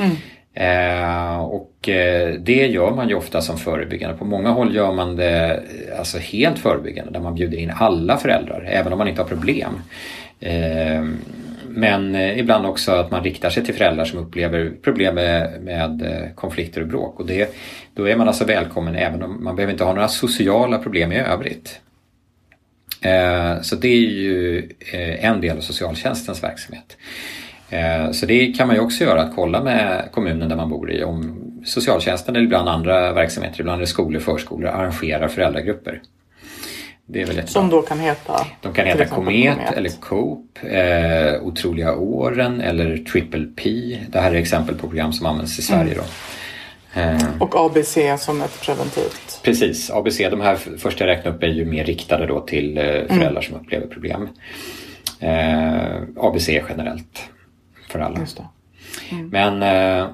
[0.00, 0.16] Mm.
[0.54, 4.16] Eh, och eh, det gör man ju ofta som förebyggande.
[4.16, 8.16] På många håll gör man det eh, alltså helt förebyggande där man bjuder in alla
[8.16, 9.82] föräldrar även om man inte har problem.
[10.40, 11.04] Eh,
[11.68, 16.02] men eh, ibland också att man riktar sig till föräldrar som upplever problem med, med
[16.02, 17.20] eh, konflikter och bråk.
[17.20, 17.54] Och det,
[17.94, 21.18] då är man alltså välkommen även om man behöver inte ha några sociala problem i
[21.18, 21.80] övrigt.
[23.62, 24.68] Så det är ju
[25.20, 26.96] en del av socialtjänstens verksamhet.
[27.70, 30.92] Eh, så det kan man ju också göra, att kolla med kommunen där man bor
[30.92, 36.00] i om socialtjänsten eller ibland andra verksamheter, ibland är det skolor, förskolor, arrangerar föräldragrupper.
[37.06, 38.46] Det är väl Som då kan heta?
[38.60, 43.98] De kan heta Komet, Komet, eller Coop, eh, Otroliga åren eller Triple P.
[44.08, 45.92] Det här är exempel på program som används i Sverige.
[45.92, 45.98] Mm.
[45.98, 46.04] Då.
[47.00, 49.40] Eh, Och ABC som ett preventivt?
[49.42, 52.84] Precis, ABC, de här första jag räknade upp är ju mer riktade då till eh,
[52.84, 53.42] föräldrar mm.
[53.42, 54.28] som upplever problem.
[55.20, 57.30] Eh, ABC generellt
[57.94, 58.20] för alla.
[59.10, 59.28] Mm.
[59.28, 60.10] Men eh,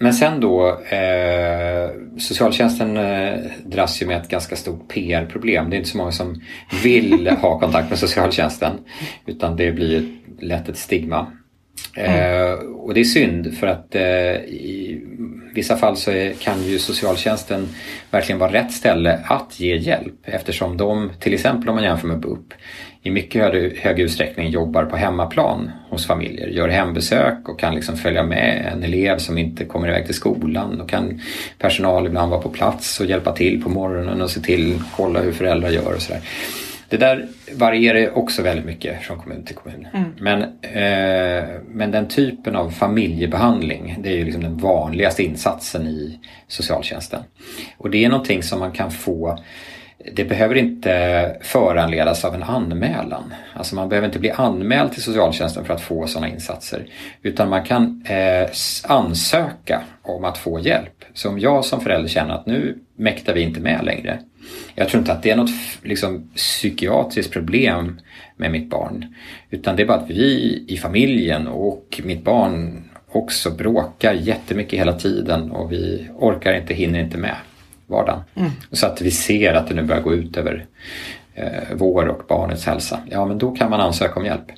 [0.00, 5.70] men sen då, eh, socialtjänsten eh, dras ju med ett ganska stort PR-problem.
[5.70, 6.42] Det är inte så många som
[6.82, 8.72] vill ha kontakt med socialtjänsten
[9.26, 11.26] utan det blir lätt ett stigma.
[11.96, 12.12] Mm.
[12.12, 15.00] Eh, och det är synd för att i
[15.54, 17.68] vissa fall så är, kan ju socialtjänsten
[18.10, 22.20] verkligen vara rätt ställe att ge hjälp eftersom de, till exempel om man jämför med
[22.20, 22.54] BUP,
[23.02, 27.96] i mycket hög, hög utsträckning jobbar på hemmaplan hos familjer, gör hembesök och kan liksom
[27.96, 30.80] följa med en elev som inte kommer iväg till skolan.
[30.80, 31.20] och kan
[31.58, 35.32] personal ibland vara på plats och hjälpa till på morgonen och se till, kolla hur
[35.32, 36.20] föräldrar gör och sådär.
[36.88, 39.88] Det där varierar också väldigt mycket från kommun till kommun.
[39.94, 40.12] Mm.
[40.18, 46.20] Men, eh, men den typen av familjebehandling det är ju liksom den vanligaste insatsen i
[46.46, 47.22] socialtjänsten.
[47.76, 49.38] Och det är någonting som man kan få
[50.12, 53.34] det behöver inte föranledas av en anmälan.
[53.54, 56.86] Alltså man behöver inte bli anmäld till socialtjänsten för att få sådana insatser.
[57.22, 58.48] Utan man kan eh,
[58.84, 61.04] ansöka om att få hjälp.
[61.14, 64.18] Så om jag som förälder känner att nu mäktar vi inte med längre.
[64.74, 65.50] Jag tror inte att det är något
[65.82, 68.00] liksom, psykiatriskt problem
[68.36, 69.14] med mitt barn.
[69.50, 74.92] Utan det är bara att vi i familjen och mitt barn också bråkar jättemycket hela
[74.92, 77.36] tiden och vi orkar inte, hinner inte med
[77.88, 78.20] vardagen.
[78.34, 78.50] Mm.
[78.72, 80.66] Så att vi ser att det nu börjar gå ut över
[81.34, 83.00] eh, vår och barnets hälsa.
[83.10, 84.52] Ja, men då kan man ansöka om hjälp.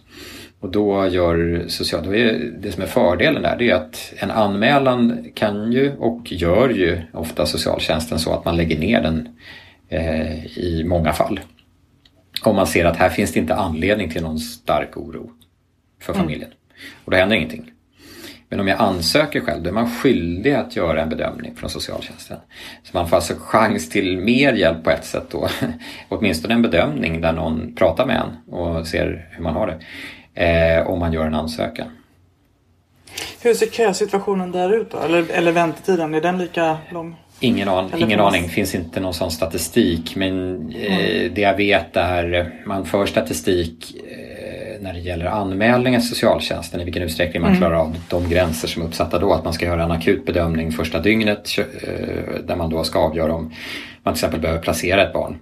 [0.60, 4.30] Och då gör social, då är det som är fördelen där det är att en
[4.30, 9.28] anmälan kan ju och gör ju ofta socialtjänsten så att man lägger ner den
[9.88, 11.40] eh, i många fall.
[12.42, 15.30] Om man ser att här finns det inte anledning till någon stark oro
[16.00, 16.24] för mm.
[16.24, 16.50] familjen.
[16.50, 16.58] Mm.
[17.04, 17.72] Och då händer ingenting.
[18.50, 22.36] Men om jag ansöker själv då är man skyldig att göra en bedömning från socialtjänsten.
[22.82, 25.48] Så man får alltså chans till mer hjälp på ett sätt då.
[26.08, 29.78] Åtminstone en bedömning där någon pratar med en och ser hur man har det.
[30.44, 31.86] Eh, om man gör en ansökan.
[33.42, 34.98] Hur ser kösituationen där ut då?
[34.98, 37.16] Eller, eller väntetiden, är den lika lång?
[37.40, 40.16] Ingen, an, ingen aning, finns inte någon sån statistik.
[40.16, 41.34] Men eh, mm.
[41.34, 44.29] det jag vet är, man för statistik eh,
[44.80, 47.60] när det gäller anmälningar till socialtjänsten i vilken utsträckning man mm.
[47.60, 49.32] klarar av de gränser som är uppsatta då.
[49.32, 53.34] Att man ska göra en akut bedömning första dygnet eh, där man då ska avgöra
[53.34, 53.52] om
[54.02, 55.38] man till exempel behöver placera ett barn.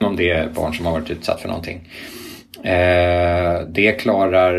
[0.00, 1.88] Om det är barn som har varit utsatt för någonting.
[2.62, 4.54] Eh, det klarar,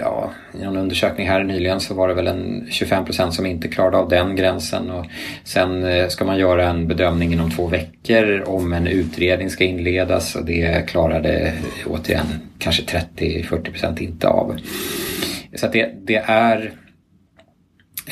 [0.00, 0.30] ja,
[0.60, 3.96] i en undersökning här nyligen så var det väl en 25 procent som inte klarade
[3.96, 4.90] av den gränsen.
[4.90, 5.06] Och
[5.44, 10.36] sen eh, ska man göra en bedömning inom två veckor om en utredning ska inledas
[10.36, 11.52] och det klarade
[11.86, 12.26] återigen
[12.58, 12.82] kanske
[13.16, 14.56] 30-40 procent inte av.
[15.54, 16.72] Så att det, det är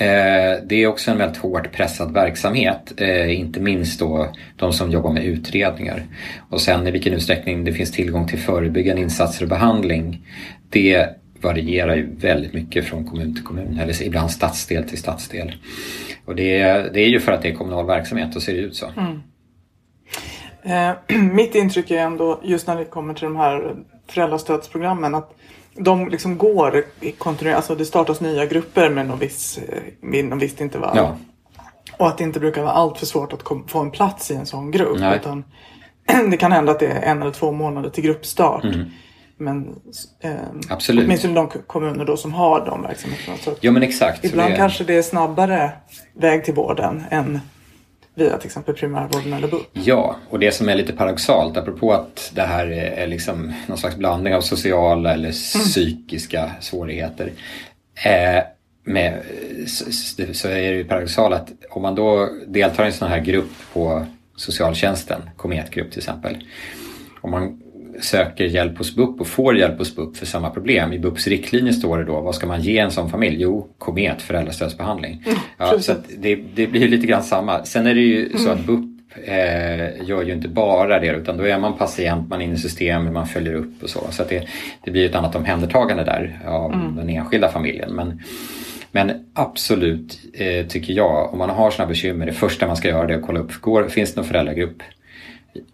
[0.01, 4.90] Eh, det är också en väldigt hårt pressad verksamhet, eh, inte minst då de som
[4.90, 6.03] jobbar med utredningar.
[6.51, 10.26] Och sen i vilken utsträckning det finns tillgång till förebyggande insatser och behandling,
[10.70, 11.09] det
[11.40, 15.55] varierar ju väldigt mycket från kommun till kommun, eller ibland stadsdel till stadsdel.
[16.24, 16.59] Och det,
[16.94, 18.86] det är ju för att det är kommunal verksamhet, och ser det ut så.
[18.96, 19.20] Mm.
[20.62, 23.76] Eh, mitt intryck är ändå, just när det kommer till de här
[24.09, 25.34] föräldrastödsprogrammen, att
[25.79, 26.85] de liksom går
[27.18, 29.59] kontinuerligt, alltså det startas nya grupper med någon viss,
[30.01, 30.97] med någon visst intervall.
[30.97, 31.16] Ja.
[31.99, 34.47] Och att det inte brukar vara allt för svårt att få en plats i en
[34.47, 35.01] sån grupp.
[35.01, 35.16] Nej.
[35.16, 35.45] Utan
[36.31, 38.64] det kan hända att det är en eller två månader till gruppstart.
[38.64, 38.91] Mm.
[39.37, 39.81] Men
[40.20, 40.33] eh,
[40.68, 41.05] Absolut.
[41.05, 43.37] åtminstone de kommuner då som har de verksamheterna.
[43.37, 44.24] Så ja men exakt.
[44.24, 44.57] Ibland det...
[44.57, 45.72] kanske det är snabbare
[46.14, 47.41] väg till vården än
[48.18, 49.66] via till exempel primärvården eller BUP.
[49.72, 53.96] Ja, och det som är lite paradoxalt apropå att det här är liksom någon slags
[53.96, 55.66] blandning av sociala eller mm.
[55.66, 57.32] psykiska svårigheter.
[58.04, 58.42] Eh,
[58.84, 59.22] med,
[60.32, 63.50] så, är det ju paradoxalt att om man då deltar i en sån här grupp
[63.72, 64.06] på
[64.36, 66.36] socialtjänsten, kometgrupp till exempel.
[67.20, 67.62] Om man
[68.01, 70.92] söker hjälp hos BUP och får hjälp hos BUP för samma problem.
[70.92, 73.36] I BUPs riktlinjer står det då, vad ska man ge en sån familj?
[73.40, 75.22] Jo, komet, föräldrastödsbehandling.
[75.26, 77.64] Mm, ja, så det, det, blir lite grann samma.
[77.64, 78.38] Sen är det ju mm.
[78.38, 78.84] så att BUP
[79.24, 82.59] eh, gör ju inte bara det utan då är man patient, man är inne i
[82.59, 84.01] systemet, man följer upp och så.
[84.11, 84.49] Så det,
[84.84, 86.96] det blir ett annat omhändertagande där av mm.
[86.96, 87.94] den enskilda familjen.
[87.94, 88.20] Men,
[88.92, 93.14] men absolut eh, tycker jag, om man har sådana bekymmer, det första man ska göra
[93.14, 94.82] är att kolla upp, går, finns det någon föräldragrupp?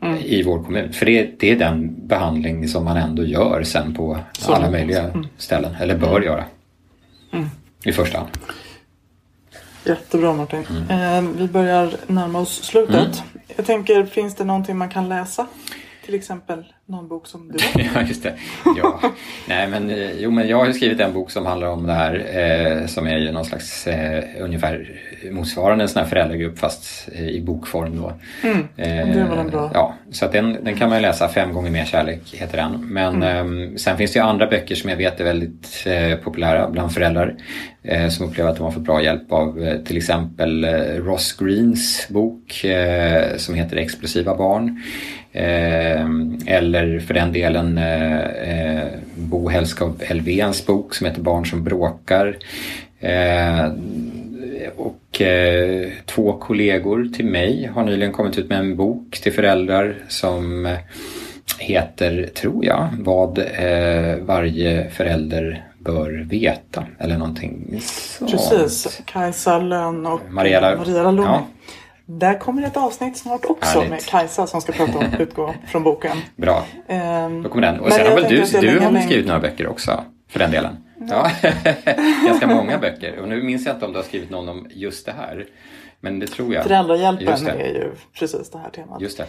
[0.02, 0.18] Mm.
[0.18, 0.92] i vår kommun.
[0.92, 5.02] För det, det, är den behandling som man ändå gör sen på Så alla möjliga
[5.02, 5.26] mm.
[5.36, 6.22] ställen, eller bör mm.
[6.22, 6.44] göra.
[7.32, 7.46] Mm.
[7.84, 8.30] I första hand.
[9.86, 10.64] Jättebra Martin.
[10.90, 13.22] Eh, vi börjar närma oss slutet.
[13.56, 15.46] Jag tänker, finns det någonting man kan läsa?
[16.04, 17.90] Till exempel någon bok som du har?
[17.94, 18.38] ja, just det.
[18.76, 19.00] Ja.
[19.48, 22.14] Nej, men, eh, jo, men jag har skrivit en bok som handlar om det här
[22.14, 25.00] eh, som är ju någon slags eh, ungefär
[25.30, 28.12] motsvarande en sån här föräldragrupp fast eh, i bokform då.
[28.42, 28.66] Mm.
[28.76, 29.70] Det var den bra.
[29.74, 31.28] Ja, så att den, den kan man ju läsa.
[31.28, 32.86] Fem gånger mer kärlek heter den.
[32.92, 33.62] Men mm.
[33.62, 36.92] eh, sen finns det ju andra böcker som jag vet är väldigt eh, populära bland
[36.92, 37.34] föräldrar
[37.82, 40.64] eh, som upplever att de har fått bra hjälp av eh, till exempel
[41.04, 42.64] Ross Greens bok
[43.36, 44.82] som heter Explosiva barn.
[45.32, 47.80] eller för den delen
[49.14, 52.36] Bo Hellskov Elvéns bok som heter Barn som bråkar.
[54.60, 59.32] Eh, och eh, två kollegor till mig har nyligen kommit ut med en bok till
[59.32, 60.76] föräldrar som
[61.58, 68.30] heter, tror jag, Vad eh, varje förälder bör veta eller någonting sånt.
[68.30, 71.20] Precis, Kajsa Lönn och Mariella, Maria Lund.
[71.20, 71.46] Ja.
[72.06, 73.90] Där kommer ett avsnitt snart också Härligt.
[73.90, 76.16] med Kajsa som ska prata om utgå från boken.
[76.36, 77.80] Bra, um, då kommer den.
[77.80, 80.76] Och sen har väl du, du har skrivit några böcker också för den delen?
[81.10, 81.30] Ja,
[82.26, 83.18] ganska många böcker.
[83.18, 85.46] Och nu minns jag inte om du har skrivit någon om just det här.
[86.00, 86.64] Men det tror jag.
[86.64, 89.00] Föräldrahjälpen är ju precis det här temat.
[89.00, 89.26] Just det.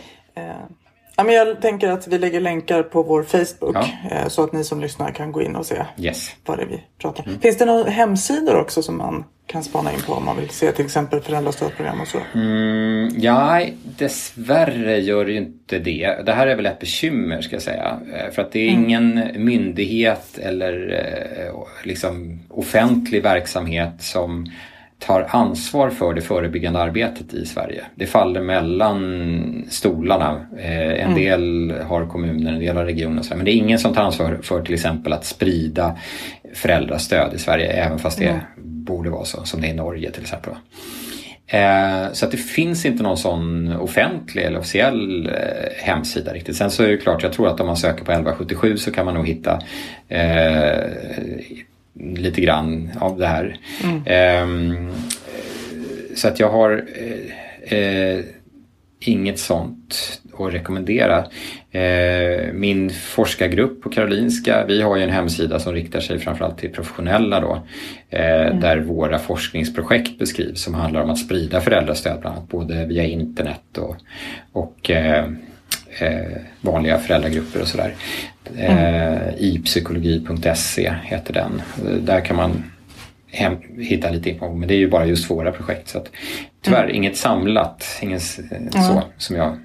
[1.17, 3.87] Ja, men jag tänker att vi lägger länkar på vår Facebook ja.
[4.11, 6.31] Eh, så att ni som lyssnar kan gå in och se yes.
[6.45, 7.29] vad det är vi pratar om.
[7.29, 7.41] Mm.
[7.41, 10.71] Finns det några hemsidor också som man kan spana in på om man vill se
[10.71, 12.17] till exempel föräldrastödprogram och så?
[12.33, 16.25] Mm, ja, dessvärre gör det ju inte det.
[16.25, 17.99] Det här är väl ett bekymmer ska jag säga.
[18.13, 18.83] Eh, för att det är mm.
[18.83, 20.93] ingen myndighet eller
[21.47, 24.51] eh, liksom offentlig verksamhet som
[24.99, 27.83] tar ansvar för det förebyggande arbetet i Sverige.
[27.95, 30.45] Det faller mellan stolarna.
[30.57, 31.15] Eh, en mm.
[31.15, 33.23] del har kommuner, en del har regioner.
[33.35, 35.97] Men det är ingen som tar ansvar för till exempel att sprida
[36.53, 38.39] föräldrastöd i Sverige även fast det mm.
[38.57, 40.53] borde vara så som det är i Norge till exempel.
[41.47, 46.55] Eh, så att det finns inte någon sån offentlig eller officiell eh, hemsida riktigt.
[46.55, 49.05] Sen så är det klart, jag tror att om man söker på 1177 så kan
[49.05, 49.61] man nog hitta
[50.07, 50.79] eh,
[51.99, 53.57] lite grann av det här.
[53.83, 54.05] Mm.
[54.05, 54.93] Eh,
[56.15, 56.85] så att jag har
[57.67, 58.19] eh, eh,
[58.99, 61.25] inget sånt att rekommendera.
[61.71, 66.71] Eh, min forskargrupp på Karolinska, vi har ju en hemsida som riktar sig framförallt till
[66.71, 67.67] professionella då.
[68.09, 68.59] Mm.
[68.59, 73.77] Där våra forskningsprojekt beskrivs som handlar om att sprida föräldrastöd bland annat både via internet
[73.77, 73.95] och,
[74.51, 74.91] och
[76.61, 77.95] vanliga föräldragrupper och sådär.
[78.57, 78.77] Mm.
[78.77, 81.61] Eh, ipsykologi.se heter den.
[82.01, 82.63] Där kan man
[83.31, 85.89] hem, hitta lite information men det är ju bara just våra projekt.
[85.89, 86.11] Så att,
[86.61, 86.95] tyvärr mm.
[86.95, 88.21] inget samlat, inget
[88.71, 89.57] så som jag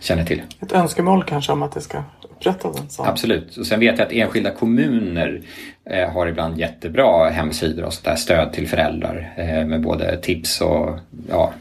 [0.00, 0.42] känner till.
[0.60, 3.06] Ett önskemål kanske om att det ska upprättas en sån?
[3.06, 3.56] Absolut.
[3.56, 5.40] Och sen vet jag att enskilda kommuner
[5.84, 10.98] eh, har ibland jättebra hemsidor och sådär stöd till föräldrar eh, med både tips och
[11.28, 11.52] ja,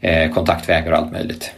[0.00, 1.54] eh, kontaktvägar och allt möjligt.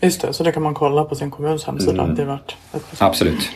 [0.00, 2.02] Just det, så det kan man kolla på sin kommuns hemsida.
[2.02, 2.14] Mm.
[2.14, 2.38] Det
[2.72, 3.50] ett Absolut.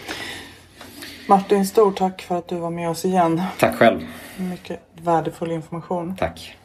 [1.26, 3.43] Martin, stort tack för att du var med oss igen.
[3.59, 4.01] Tack själv.
[4.36, 6.16] Mycket värdefull information.
[6.16, 6.57] Tack.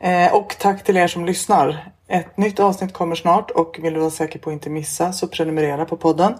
[0.00, 1.92] Eh, och tack till er som lyssnar.
[2.08, 5.26] Ett nytt avsnitt kommer snart och vill du vara säker på att inte missa så
[5.26, 6.34] prenumerera på podden.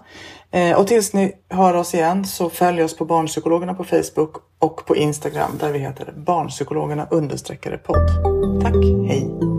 [0.51, 4.85] Eh, och tills ni hör oss igen så följ oss på Barnpsykologerna på Facebook och
[4.85, 8.07] på Instagram där vi heter Barnpsykologerna understreckare podd.
[8.61, 8.75] Tack,
[9.07, 9.58] hej!